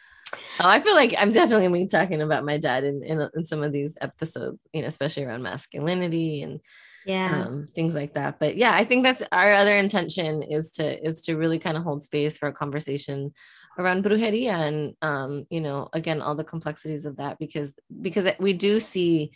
[0.60, 3.44] Oh, I feel like I'm definitely gonna be talking about my dad in, in, in
[3.44, 6.60] some of these episodes, you know, especially around masculinity and
[7.07, 8.38] yeah, um, things like that.
[8.38, 11.82] But yeah, I think that's our other intention is to is to really kind of
[11.82, 13.32] hold space for a conversation
[13.78, 18.53] around brujeria and um, you know, again, all the complexities of that because because we
[18.53, 19.32] do see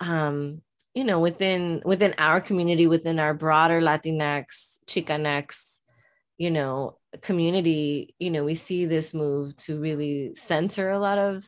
[0.00, 0.62] um,
[0.94, 5.76] you know, within within our community, within our broader Latinx, Chicanx,
[6.38, 11.42] you know community you know we see this move to really center a lot of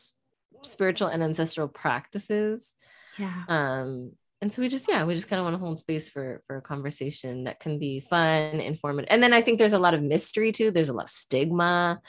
[0.62, 2.74] spiritual and ancestral practices.
[3.18, 3.44] Yeah.
[3.48, 6.42] Um and so we just yeah we just kind of want to hold space for
[6.46, 9.94] for a conversation that can be fun informative and then i think there's a lot
[9.94, 12.00] of mystery too there's a lot of stigma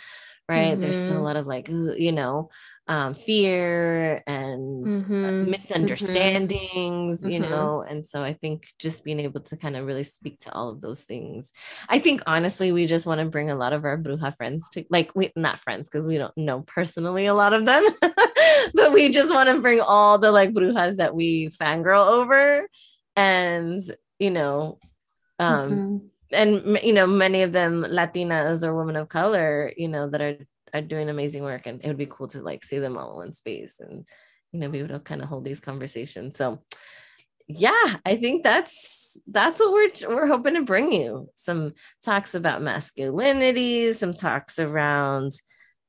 [0.47, 0.81] right mm-hmm.
[0.81, 1.23] there's still a mm-hmm.
[1.23, 2.49] lot of like you know
[2.89, 5.13] um, fear and mm-hmm.
[5.13, 5.51] mm-hmm.
[5.51, 7.29] misunderstandings, mm-hmm.
[7.29, 7.85] you know.
[7.87, 10.81] And so I think just being able to kind of really speak to all of
[10.81, 11.53] those things.
[11.87, 14.85] I think honestly, we just want to bring a lot of our bruja friends to
[14.89, 17.85] like we not friends because we don't know personally a lot of them,
[18.73, 22.67] but we just want to bring all the like brujas that we fangirl over
[23.15, 23.81] and
[24.19, 24.77] you know
[25.39, 25.97] um mm-hmm.
[26.31, 30.37] and you know many of them latinas or women of color you know that are
[30.73, 33.17] are doing amazing work and it would be cool to like see them all in
[33.17, 34.05] one space and
[34.51, 36.59] you know be able to kind of hold these conversations so
[37.47, 42.61] yeah i think that's that's what we're we're hoping to bring you some talks about
[42.61, 45.33] masculinity some talks around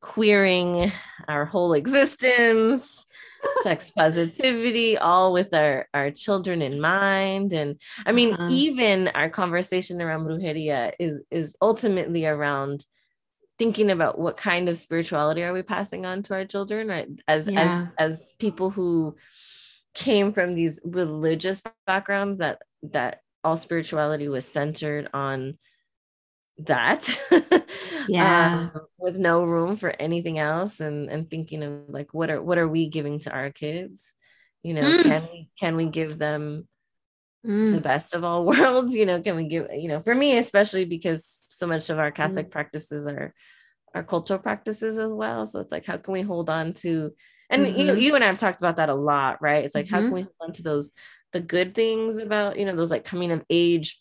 [0.00, 0.90] queering
[1.28, 3.04] our whole existence
[3.62, 8.48] sex positivity all with our our children in mind and i mean uh-huh.
[8.50, 12.84] even our conversation around brujeria is is ultimately around
[13.58, 17.46] thinking about what kind of spirituality are we passing on to our children right as
[17.46, 17.88] yeah.
[17.98, 19.14] as as people who
[19.94, 25.58] came from these religious backgrounds that that all spirituality was centered on
[26.58, 27.06] that
[28.08, 32.42] yeah um, with no room for anything else and and thinking of like what are
[32.42, 34.14] what are we giving to our kids
[34.62, 35.02] you know mm.
[35.02, 36.66] can we can we give them
[37.46, 37.72] mm.
[37.72, 40.84] the best of all worlds you know can we give you know for me especially
[40.84, 43.34] because so much of our Catholic mm practices are
[43.94, 45.46] our cultural practices as well.
[45.46, 47.12] So it's like, how can we hold on to,
[47.48, 47.78] and mm-hmm.
[47.78, 49.64] you know, you and I have talked about that a lot, right?
[49.64, 49.94] It's like, mm-hmm.
[49.94, 50.14] how can mm-hmm.
[50.14, 50.92] we hold on to those,
[51.32, 54.00] the good things about, you know, those like coming of age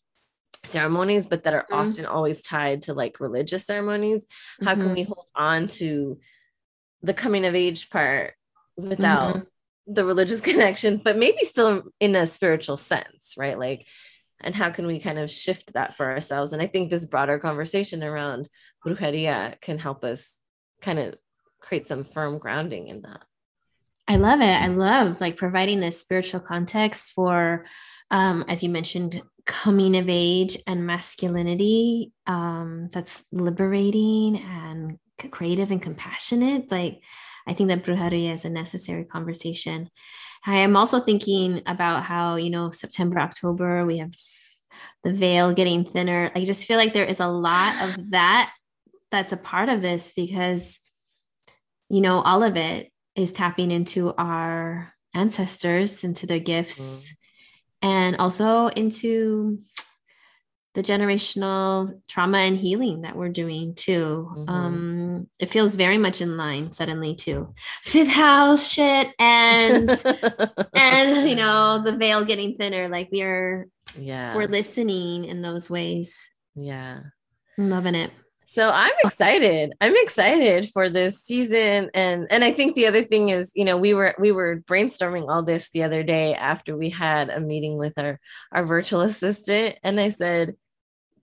[0.63, 1.89] ceremonies, but that are mm-hmm.
[1.89, 4.25] often always tied to like religious ceremonies.
[4.63, 4.93] How can mm-hmm.
[4.93, 6.19] we hold on to
[7.01, 8.33] the coming of age part
[8.77, 9.93] without mm-hmm.
[9.93, 13.57] the religious connection, but maybe still in a spiritual sense, right?
[13.57, 13.87] Like,
[14.41, 17.39] and how can we kind of shift that for ourselves and i think this broader
[17.39, 18.47] conversation around
[18.85, 20.39] brujeria can help us
[20.81, 21.15] kind of
[21.59, 23.21] create some firm grounding in that
[24.07, 27.65] i love it i love like providing this spiritual context for
[28.11, 34.97] um, as you mentioned coming of age and masculinity um, that's liberating and
[35.31, 37.01] creative and compassionate like
[37.45, 39.89] i think that brujeria is a necessary conversation
[40.45, 44.13] I am also thinking about how, you know, September, October, we have
[45.03, 46.31] the veil getting thinner.
[46.35, 48.51] I just feel like there is a lot of that
[49.11, 50.79] that's a part of this because,
[51.89, 57.15] you know, all of it is tapping into our ancestors, into their gifts, mm.
[57.81, 59.59] And also into
[60.75, 64.29] the generational trauma and healing that we're doing too.
[64.31, 64.49] Mm-hmm.
[64.49, 67.53] Um, it feels very much in line suddenly too.
[67.81, 69.89] Fifth house shit and
[70.73, 72.87] and you know the veil getting thinner.
[72.87, 73.67] Like we are,
[73.97, 76.29] yeah, we're listening in those ways.
[76.55, 76.99] Yeah,
[77.57, 78.11] I'm loving it.
[78.51, 79.73] So I'm excited.
[79.79, 81.91] I'm excited for this season.
[81.93, 85.29] And and I think the other thing is, you know, we were we were brainstorming
[85.29, 88.19] all this the other day after we had a meeting with our
[88.51, 89.75] our virtual assistant.
[89.83, 90.55] And I said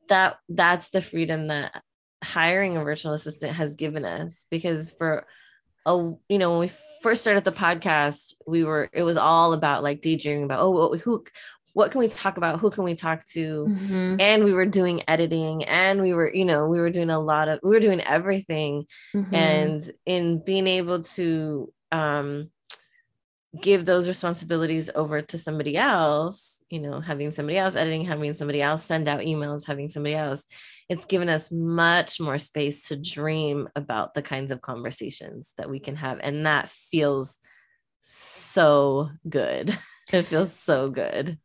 [0.09, 1.83] that that's the freedom that
[2.23, 5.27] hiring a virtual assistant has given us because for
[5.85, 5.95] a
[6.29, 6.71] you know when we
[7.03, 11.25] first started the podcast we were it was all about like daydreaming about oh who
[11.77, 12.59] what can we talk about?
[12.61, 13.67] Who can we talk to?
[13.67, 14.17] Mm-hmm.
[14.21, 17.49] and we were doing editing and we were you know we were doing a lot
[17.49, 18.87] of we were doing everything.
[19.15, 19.35] Mm-hmm.
[19.35, 22.51] and in being able to um
[23.61, 28.61] give those responsibilities over to somebody else you know having somebody else editing having somebody
[28.61, 30.45] else send out emails having somebody else
[30.89, 35.81] it's given us much more space to dream about the kinds of conversations that we
[35.81, 36.21] can have.
[36.23, 37.39] And that feels
[38.03, 39.77] so good.
[40.13, 41.37] It feels so good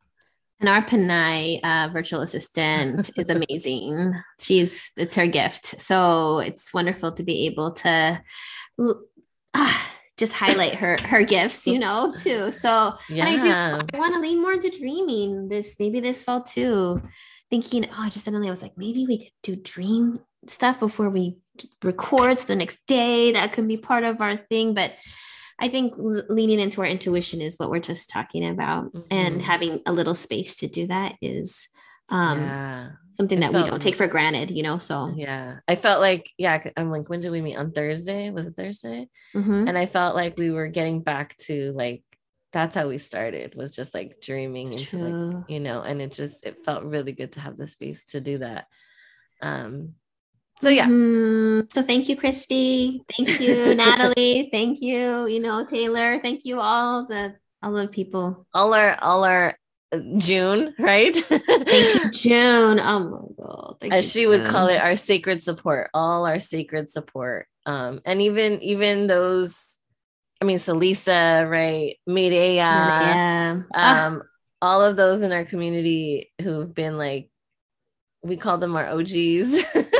[0.61, 4.13] and our Panay uh, virtual assistant is amazing.
[4.39, 8.21] She's it's her gift, so it's wonderful to be able to
[9.53, 9.77] uh,
[10.17, 12.51] just highlight her her gifts, you know, too.
[12.51, 13.25] So yeah.
[13.25, 13.87] I do.
[13.93, 17.01] I want to lean more into dreaming this maybe this fall too.
[17.49, 21.37] Thinking, oh, just suddenly I was like, maybe we could do dream stuff before we
[21.83, 22.39] record.
[22.39, 24.93] So the next day that could be part of our thing, but
[25.61, 29.01] I think leaning into our intuition is what we're just talking about, mm-hmm.
[29.11, 31.67] and having a little space to do that is
[32.09, 32.89] um, yeah.
[33.13, 34.79] something that felt, we don't take for granted, you know.
[34.79, 38.31] So yeah, I felt like yeah, I'm like, when did we meet on Thursday?
[38.31, 39.07] Was it Thursday?
[39.35, 39.67] Mm-hmm.
[39.67, 42.03] And I felt like we were getting back to like
[42.51, 45.31] that's how we started was just like dreaming it's into true.
[45.31, 48.19] like you know, and it just it felt really good to have the space to
[48.19, 48.65] do that.
[49.41, 49.93] Um,
[50.61, 50.85] so yeah.
[50.85, 51.67] Mm-hmm.
[51.69, 53.03] So thank you, Christy.
[53.17, 54.49] Thank you, Natalie.
[54.51, 56.19] Thank you, you know, Taylor.
[56.21, 58.45] Thank you all the all the people.
[58.53, 59.57] All our all our
[59.91, 61.15] uh, June, right?
[61.15, 62.79] thank you, June.
[62.79, 63.75] Oh my god.
[63.79, 64.29] Thank As she June.
[64.29, 67.47] would call it, our sacred support, all our sacred support.
[67.65, 69.79] Um, and even even those,
[70.41, 71.97] I mean, Salisa, right?
[72.07, 73.55] Mireya, yeah.
[73.57, 74.19] um, ah.
[74.61, 77.29] all of those in our community who've been like,
[78.23, 79.63] we call them our OGs.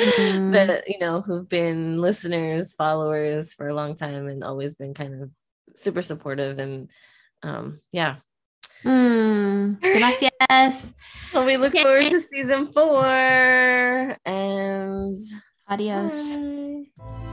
[0.00, 0.52] mm-hmm.
[0.52, 5.22] that you know who've been listeners followers for a long time and always been kind
[5.22, 5.30] of
[5.74, 6.90] super supportive and
[7.42, 8.16] um yeah
[8.84, 10.94] mm, gracias
[11.34, 11.82] well we look okay.
[11.82, 13.04] forward to season four
[14.24, 15.18] and
[15.68, 16.14] adios
[16.96, 17.29] bye.